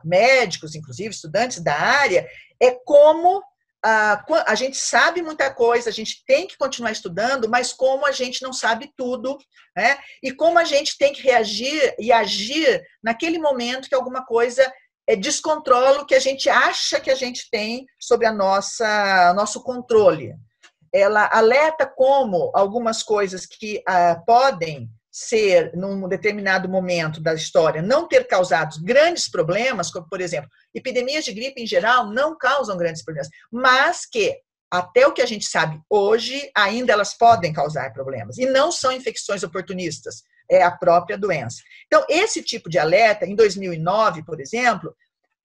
médicos, 0.04 0.74
inclusive, 0.74 1.10
estudantes 1.10 1.60
da 1.60 1.74
área, 1.74 2.28
é 2.60 2.70
como 2.84 3.42
a, 3.84 4.24
a 4.48 4.54
gente 4.54 4.76
sabe 4.76 5.22
muita 5.22 5.52
coisa, 5.52 5.90
a 5.90 5.92
gente 5.92 6.24
tem 6.26 6.46
que 6.46 6.56
continuar 6.56 6.92
estudando, 6.92 7.48
mas 7.48 7.72
como 7.72 8.06
a 8.06 8.12
gente 8.12 8.42
não 8.42 8.52
sabe 8.52 8.92
tudo, 8.96 9.38
né? 9.76 9.98
E 10.22 10.32
como 10.32 10.58
a 10.58 10.64
gente 10.64 10.98
tem 10.98 11.12
que 11.12 11.22
reagir 11.22 11.94
e 11.98 12.12
agir 12.12 12.82
naquele 13.02 13.38
momento 13.38 13.88
que 13.88 13.94
alguma 13.94 14.24
coisa 14.24 14.72
é, 15.06 15.14
descontrola 15.14 16.02
o 16.02 16.06
que 16.06 16.14
a 16.14 16.20
gente 16.20 16.48
acha 16.48 16.98
que 16.98 17.10
a 17.10 17.14
gente 17.14 17.48
tem 17.50 17.86
sobre 17.98 18.26
a 18.26 18.32
nossa 18.32 19.32
nosso 19.34 19.62
controle 19.62 20.34
ela 20.96 21.28
alerta 21.30 21.86
como 21.86 22.50
algumas 22.54 23.02
coisas 23.02 23.44
que 23.44 23.82
ah, 23.86 24.22
podem 24.26 24.88
ser, 25.12 25.72
num 25.74 26.08
determinado 26.08 26.68
momento 26.68 27.20
da 27.22 27.34
história, 27.34 27.82
não 27.82 28.06
ter 28.06 28.26
causado 28.26 28.76
grandes 28.82 29.30
problemas, 29.30 29.90
como, 29.90 30.06
por 30.08 30.20
exemplo, 30.20 30.50
epidemias 30.74 31.24
de 31.24 31.32
gripe 31.32 31.62
em 31.62 31.66
geral 31.66 32.10
não 32.10 32.36
causam 32.36 32.76
grandes 32.76 33.02
problemas, 33.02 33.30
mas 33.50 34.04
que, 34.04 34.36
até 34.70 35.06
o 35.06 35.12
que 35.12 35.22
a 35.22 35.26
gente 35.26 35.46
sabe 35.46 35.80
hoje, 35.88 36.50
ainda 36.54 36.92
elas 36.92 37.16
podem 37.16 37.52
causar 37.52 37.92
problemas, 37.92 38.36
e 38.36 38.46
não 38.46 38.70
são 38.70 38.92
infecções 38.92 39.42
oportunistas, 39.42 40.22
é 40.50 40.62
a 40.62 40.70
própria 40.70 41.18
doença. 41.18 41.62
Então, 41.86 42.04
esse 42.08 42.42
tipo 42.42 42.68
de 42.68 42.78
alerta, 42.78 43.26
em 43.26 43.34
2009, 43.34 44.22
por 44.24 44.40
exemplo, 44.40 44.94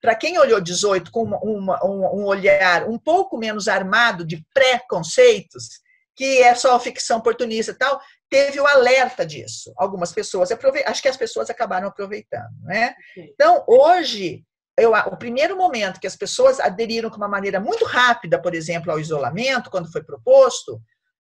para 0.02 0.16
quem 0.16 0.36
olhou 0.36 0.60
18 0.60 1.12
com 1.12 1.22
uma, 1.22 1.38
uma, 1.38 1.84
um 2.12 2.24
olhar 2.24 2.88
um 2.88 2.98
pouco 2.98 3.38
menos 3.38 3.68
armado 3.68 4.26
de 4.26 4.44
preconceitos, 4.52 5.80
que 6.16 6.42
é 6.42 6.54
só 6.56 6.78
ficção 6.80 7.18
oportunista 7.18 7.70
e 7.70 7.76
tal, 7.76 8.00
teve 8.28 8.60
o 8.60 8.66
alerta 8.66 9.24
disso. 9.24 9.72
Algumas 9.76 10.12
pessoas, 10.12 10.50
acho 10.50 11.02
que 11.02 11.08
as 11.08 11.16
pessoas 11.16 11.48
acabaram 11.48 11.86
aproveitando. 11.86 12.52
Né? 12.64 12.94
Então, 13.16 13.64
hoje, 13.68 14.44
eu, 14.76 14.92
o 14.92 15.16
primeiro 15.16 15.56
momento 15.56 16.00
que 16.00 16.06
as 16.06 16.16
pessoas 16.16 16.58
aderiram 16.58 17.08
de 17.08 17.16
uma 17.16 17.28
maneira 17.28 17.60
muito 17.60 17.84
rápida, 17.84 18.42
por 18.42 18.54
exemplo, 18.56 18.90
ao 18.90 18.98
isolamento, 18.98 19.70
quando 19.70 19.90
foi 19.90 20.02
proposto, 20.02 20.82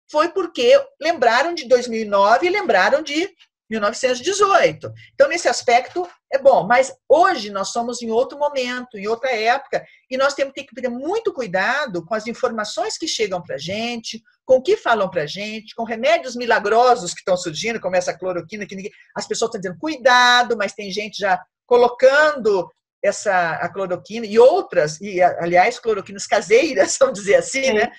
foi 0.09 0.29
porque 0.29 0.83
lembraram 0.99 1.53
de 1.53 1.67
2009 1.67 2.47
e 2.47 2.49
lembraram 2.49 3.03
de 3.03 3.29
1918. 3.69 4.91
Então, 5.13 5.27
nesse 5.29 5.47
aspecto, 5.47 6.07
é 6.33 6.39
bom, 6.39 6.65
mas 6.65 6.91
hoje 7.07 7.51
nós 7.51 7.69
somos 7.69 8.01
em 8.01 8.09
outro 8.09 8.39
momento, 8.39 8.97
em 8.97 9.07
outra 9.07 9.31
época, 9.31 9.85
e 10.09 10.17
nós 10.17 10.33
temos 10.33 10.51
que 10.51 10.65
ter 10.65 10.89
muito 10.89 11.31
cuidado 11.31 12.03
com 12.03 12.15
as 12.15 12.25
informações 12.25 12.97
que 12.97 13.07
chegam 13.07 13.39
para 13.39 13.53
a 13.53 13.59
gente, 13.59 14.19
com 14.43 14.55
o 14.55 14.61
que 14.61 14.75
falam 14.75 15.07
para 15.07 15.21
a 15.21 15.27
gente, 15.27 15.75
com 15.75 15.83
remédios 15.83 16.35
milagrosos 16.35 17.13
que 17.13 17.19
estão 17.19 17.37
surgindo, 17.37 17.79
como 17.79 17.95
essa 17.95 18.17
cloroquina, 18.17 18.65
que 18.65 18.75
ninguém, 18.75 18.91
as 19.15 19.27
pessoas 19.27 19.49
estão 19.49 19.61
dizendo 19.61 19.79
cuidado, 19.79 20.57
mas 20.57 20.73
tem 20.73 20.89
gente 20.89 21.19
já 21.19 21.39
colocando 21.67 22.67
essa 23.03 23.51
a 23.57 23.69
cloroquina 23.69 24.25
e 24.25 24.39
outras, 24.39 24.99
e 25.01 25.21
aliás, 25.21 25.77
cloroquinas 25.77 26.25
caseiras, 26.25 26.97
vamos 26.99 27.19
dizer 27.19 27.35
assim, 27.35 27.73
né? 27.73 27.91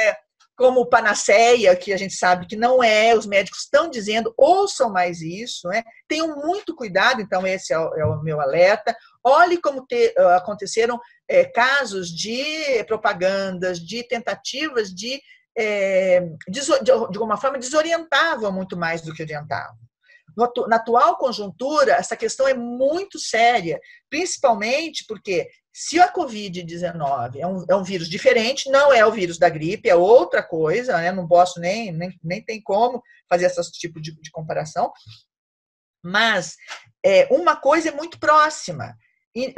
É, 0.00 0.16
como 0.58 0.86
panaceia, 0.86 1.76
que 1.76 1.92
a 1.92 1.96
gente 1.96 2.14
sabe 2.14 2.44
que 2.44 2.56
não 2.56 2.82
é, 2.82 3.14
os 3.14 3.26
médicos 3.26 3.60
estão 3.60 3.88
dizendo, 3.88 4.34
ouçam 4.36 4.90
mais 4.90 5.20
isso, 5.20 5.68
né? 5.68 5.84
tenham 6.08 6.34
muito 6.34 6.74
cuidado, 6.74 7.20
então 7.20 7.46
esse 7.46 7.72
é 7.72 7.78
o, 7.78 7.94
é 7.94 8.22
meu 8.24 8.40
alerta. 8.40 8.94
Olhe 9.22 9.60
como 9.60 9.86
te, 9.86 10.12
uh, 10.18 10.30
aconteceram 10.30 10.98
é, 11.28 11.44
casos 11.44 12.08
de 12.08 12.82
propagandas, 12.88 13.78
de 13.78 14.02
tentativas 14.02 14.92
de, 14.92 15.22
é, 15.56 16.22
de, 16.48 16.60
de 16.82 16.90
alguma 16.90 17.36
forma, 17.36 17.56
desorientavam 17.56 18.50
muito 18.50 18.76
mais 18.76 19.00
do 19.00 19.14
que 19.14 19.22
orientavam. 19.22 19.87
Na 20.68 20.76
atual 20.76 21.16
conjuntura, 21.16 21.92
essa 21.92 22.16
questão 22.16 22.46
é 22.46 22.54
muito 22.54 23.18
séria, 23.18 23.80
principalmente 24.08 25.04
porque 25.06 25.48
se 25.72 26.00
a 26.00 26.12
Covid-19 26.12 27.36
é 27.36 27.46
um, 27.46 27.64
é 27.68 27.74
um 27.76 27.84
vírus 27.84 28.08
diferente, 28.08 28.70
não 28.70 28.92
é 28.92 29.04
o 29.04 29.12
vírus 29.12 29.38
da 29.38 29.48
gripe, 29.48 29.88
é 29.88 29.94
outra 29.94 30.42
coisa, 30.42 30.96
né? 30.96 31.12
não 31.12 31.26
posso 31.26 31.60
nem, 31.60 31.92
nem, 31.92 32.18
nem 32.22 32.44
tem 32.44 32.60
como 32.62 33.02
fazer 33.28 33.46
esse 33.46 33.72
tipo 33.72 34.00
de, 34.00 34.12
de 34.20 34.30
comparação, 34.30 34.92
mas 36.04 36.56
é, 37.04 37.26
uma 37.32 37.56
coisa 37.56 37.88
é 37.88 37.92
muito 37.92 38.18
próxima, 38.18 38.96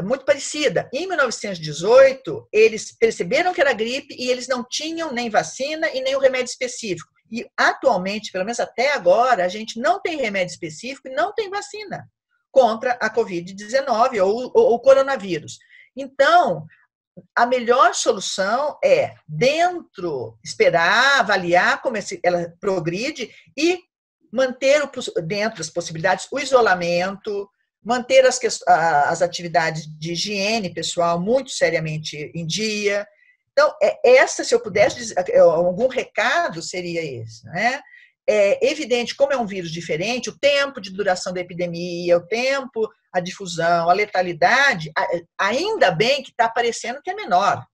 muito 0.02 0.24
parecida. 0.24 0.88
Em 0.92 1.06
1918, 1.06 2.48
eles 2.52 2.94
perceberam 2.96 3.54
que 3.54 3.60
era 3.60 3.72
gripe 3.72 4.14
e 4.18 4.30
eles 4.30 4.46
não 4.46 4.64
tinham 4.68 5.12
nem 5.12 5.30
vacina 5.30 5.88
e 5.90 6.02
nem 6.02 6.14
o 6.16 6.20
remédio 6.20 6.50
específico. 6.50 7.10
E 7.30 7.48
atualmente, 7.56 8.32
pelo 8.32 8.44
menos 8.44 8.60
até 8.60 8.92
agora, 8.92 9.44
a 9.44 9.48
gente 9.48 9.78
não 9.78 10.00
tem 10.00 10.16
remédio 10.16 10.52
específico 10.52 11.08
e 11.08 11.14
não 11.14 11.32
tem 11.32 11.48
vacina 11.48 12.08
contra 12.50 12.92
a 12.92 13.08
Covid-19 13.08 14.24
ou, 14.24 14.74
o 14.74 14.78
coronavírus. 14.80 15.58
Então, 15.96 16.66
a 17.36 17.46
melhor 17.46 17.94
solução 17.94 18.78
é, 18.82 19.14
dentro, 19.28 20.38
esperar, 20.44 21.20
avaliar 21.20 21.80
como 21.82 21.96
ela 22.24 22.52
progride 22.60 23.30
e 23.56 23.78
manter 24.32 24.88
dentro 25.24 25.58
das 25.58 25.70
possibilidades 25.70 26.26
o 26.30 26.38
isolamento, 26.38 27.48
manter 27.82 28.26
as, 28.26 28.38
as 28.66 29.22
atividades 29.22 29.86
de 29.98 30.12
higiene 30.12 30.72
pessoal 30.72 31.20
muito 31.20 31.50
seriamente 31.50 32.30
em 32.34 32.46
dia. 32.46 33.06
Então, 33.52 33.74
é, 33.82 34.16
essa, 34.16 34.44
se 34.44 34.54
eu 34.54 34.60
pudesse 34.60 34.96
dizer, 34.96 35.14
é, 35.28 35.38
algum 35.38 35.88
recado 35.88 36.62
seria 36.62 37.02
esse, 37.02 37.44
né? 37.46 37.80
É 38.28 38.70
evidente, 38.70 39.16
como 39.16 39.32
é 39.32 39.36
um 39.36 39.46
vírus 39.46 39.72
diferente, 39.72 40.30
o 40.30 40.38
tempo 40.38 40.80
de 40.80 40.92
duração 40.92 41.32
da 41.32 41.40
epidemia, 41.40 42.16
o 42.16 42.26
tempo, 42.26 42.88
a 43.12 43.18
difusão, 43.18 43.90
a 43.90 43.92
letalidade, 43.92 44.92
ainda 45.36 45.90
bem 45.90 46.22
que 46.22 46.30
está 46.30 46.44
aparecendo 46.44 47.00
que 47.02 47.10
é 47.10 47.14
menor. 47.14 47.66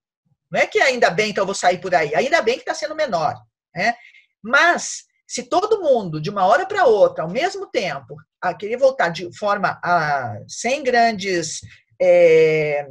Não 0.51 0.59
é 0.59 0.67
que 0.67 0.79
ainda 0.79 1.11
bem 1.11 1.35
que 1.35 1.41
eu 1.41 1.45
vou 1.45 1.55
sair 1.55 1.79
por 1.79 1.95
aí, 1.95 2.15
ainda 2.15 2.41
bem 2.41 2.55
que 2.55 2.61
está 2.61 2.73
sendo 2.73 2.95
menor. 2.95 3.35
Né? 3.75 3.95
Mas 4.43 5.05
se 5.27 5.43
todo 5.43 5.83
mundo, 5.83 6.21
de 6.21 6.31
uma 6.31 6.47
hora 6.47 6.65
para 6.65 6.87
outra, 6.87 7.25
ao 7.25 7.31
mesmo 7.31 7.67
tempo, 7.67 8.17
a 8.41 8.55
querer 8.55 8.77
voltar 8.77 9.09
de 9.09 9.37
forma 9.37 9.79
a, 9.83 10.39
sem 10.47 10.83
grandes 10.83 11.61
é, 12.01 12.87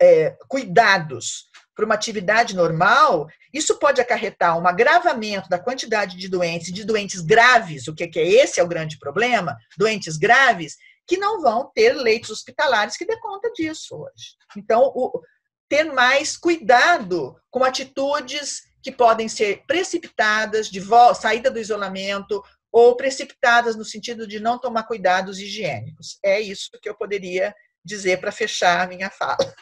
é, 0.00 0.36
cuidados 0.48 1.47
para 1.78 1.84
uma 1.84 1.94
atividade 1.94 2.56
normal, 2.56 3.28
isso 3.54 3.78
pode 3.78 4.00
acarretar 4.00 4.58
um 4.58 4.66
agravamento 4.66 5.48
da 5.48 5.60
quantidade 5.60 6.16
de 6.16 6.28
doentes, 6.28 6.72
de 6.72 6.82
doentes 6.82 7.20
graves, 7.20 7.86
o 7.86 7.94
que, 7.94 8.02
é 8.18 8.28
esse 8.28 8.58
é 8.58 8.64
o 8.64 8.68
grande 8.68 8.98
problema, 8.98 9.56
doentes 9.76 10.16
graves, 10.16 10.76
que 11.06 11.16
não 11.16 11.40
vão 11.40 11.70
ter 11.72 11.92
leitos 11.92 12.30
hospitalares 12.30 12.96
que 12.96 13.06
dê 13.06 13.16
conta 13.20 13.52
disso 13.52 13.94
hoje. 13.94 14.34
Então, 14.56 14.90
o, 14.92 15.22
ter 15.68 15.84
mais 15.84 16.36
cuidado 16.36 17.36
com 17.48 17.62
atitudes 17.62 18.62
que 18.82 18.90
podem 18.90 19.28
ser 19.28 19.62
precipitadas, 19.64 20.68
de 20.68 20.82
saída 21.14 21.48
do 21.48 21.60
isolamento, 21.60 22.42
ou 22.72 22.96
precipitadas 22.96 23.76
no 23.76 23.84
sentido 23.84 24.26
de 24.26 24.40
não 24.40 24.58
tomar 24.58 24.82
cuidados 24.82 25.38
higiênicos. 25.38 26.18
É 26.24 26.40
isso 26.40 26.70
que 26.82 26.88
eu 26.88 26.96
poderia 26.96 27.54
dizer 27.84 28.18
para 28.18 28.32
fechar 28.32 28.80
a 28.80 28.88
minha 28.88 29.10
fala. 29.10 29.54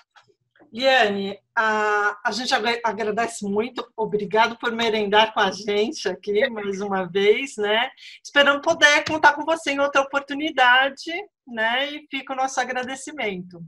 Liane, 0.77 1.41
a, 1.57 2.21
a 2.23 2.31
gente 2.33 2.53
agradece 2.85 3.47
muito, 3.47 3.83
obrigado 3.97 4.59
por 4.59 4.71
merendar 4.73 5.33
com 5.33 5.41
a 5.41 5.51
gente 5.51 6.07
aqui 6.07 6.51
mais 6.51 6.83
uma 6.83 7.11
vez, 7.11 7.57
né? 7.57 7.89
Esperando 8.23 8.61
poder 8.61 9.03
contar 9.09 9.33
com 9.33 9.43
você 9.43 9.71
em 9.71 9.81
outra 9.81 10.03
oportunidade, 10.03 11.11
né? 11.47 11.91
E 11.93 12.07
fica 12.11 12.35
o 12.35 12.37
nosso 12.37 12.61
agradecimento. 12.61 13.59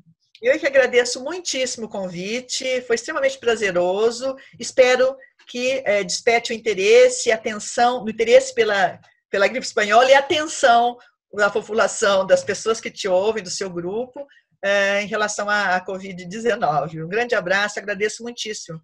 Eu 0.42 0.58
que 0.58 0.66
agradeço 0.66 1.24
muitíssimo 1.24 1.86
o 1.86 1.88
convite, 1.88 2.82
foi 2.82 2.96
extremamente 2.96 3.38
prazeroso. 3.38 4.36
Espero 4.60 5.16
que 5.46 5.82
é, 5.86 6.04
desperte 6.04 6.52
o 6.52 6.54
interesse, 6.54 7.32
atenção, 7.32 8.04
o 8.04 8.10
interesse 8.10 8.54
pela, 8.54 9.00
pela 9.30 9.48
gripe 9.48 9.64
espanhola 9.64 10.10
e 10.10 10.14
atenção 10.14 10.98
da 11.32 11.48
população, 11.48 12.26
das 12.26 12.44
pessoas 12.44 12.82
que 12.82 12.90
te 12.90 13.08
ouvem, 13.08 13.42
do 13.42 13.50
seu 13.50 13.70
grupo, 13.70 14.26
é, 14.62 15.02
em 15.02 15.06
relação 15.06 15.48
à 15.48 15.80
Covid-19. 15.84 17.04
Um 17.04 17.08
grande 17.08 17.34
abraço, 17.34 17.78
agradeço 17.78 18.22
muitíssimo. 18.22 18.80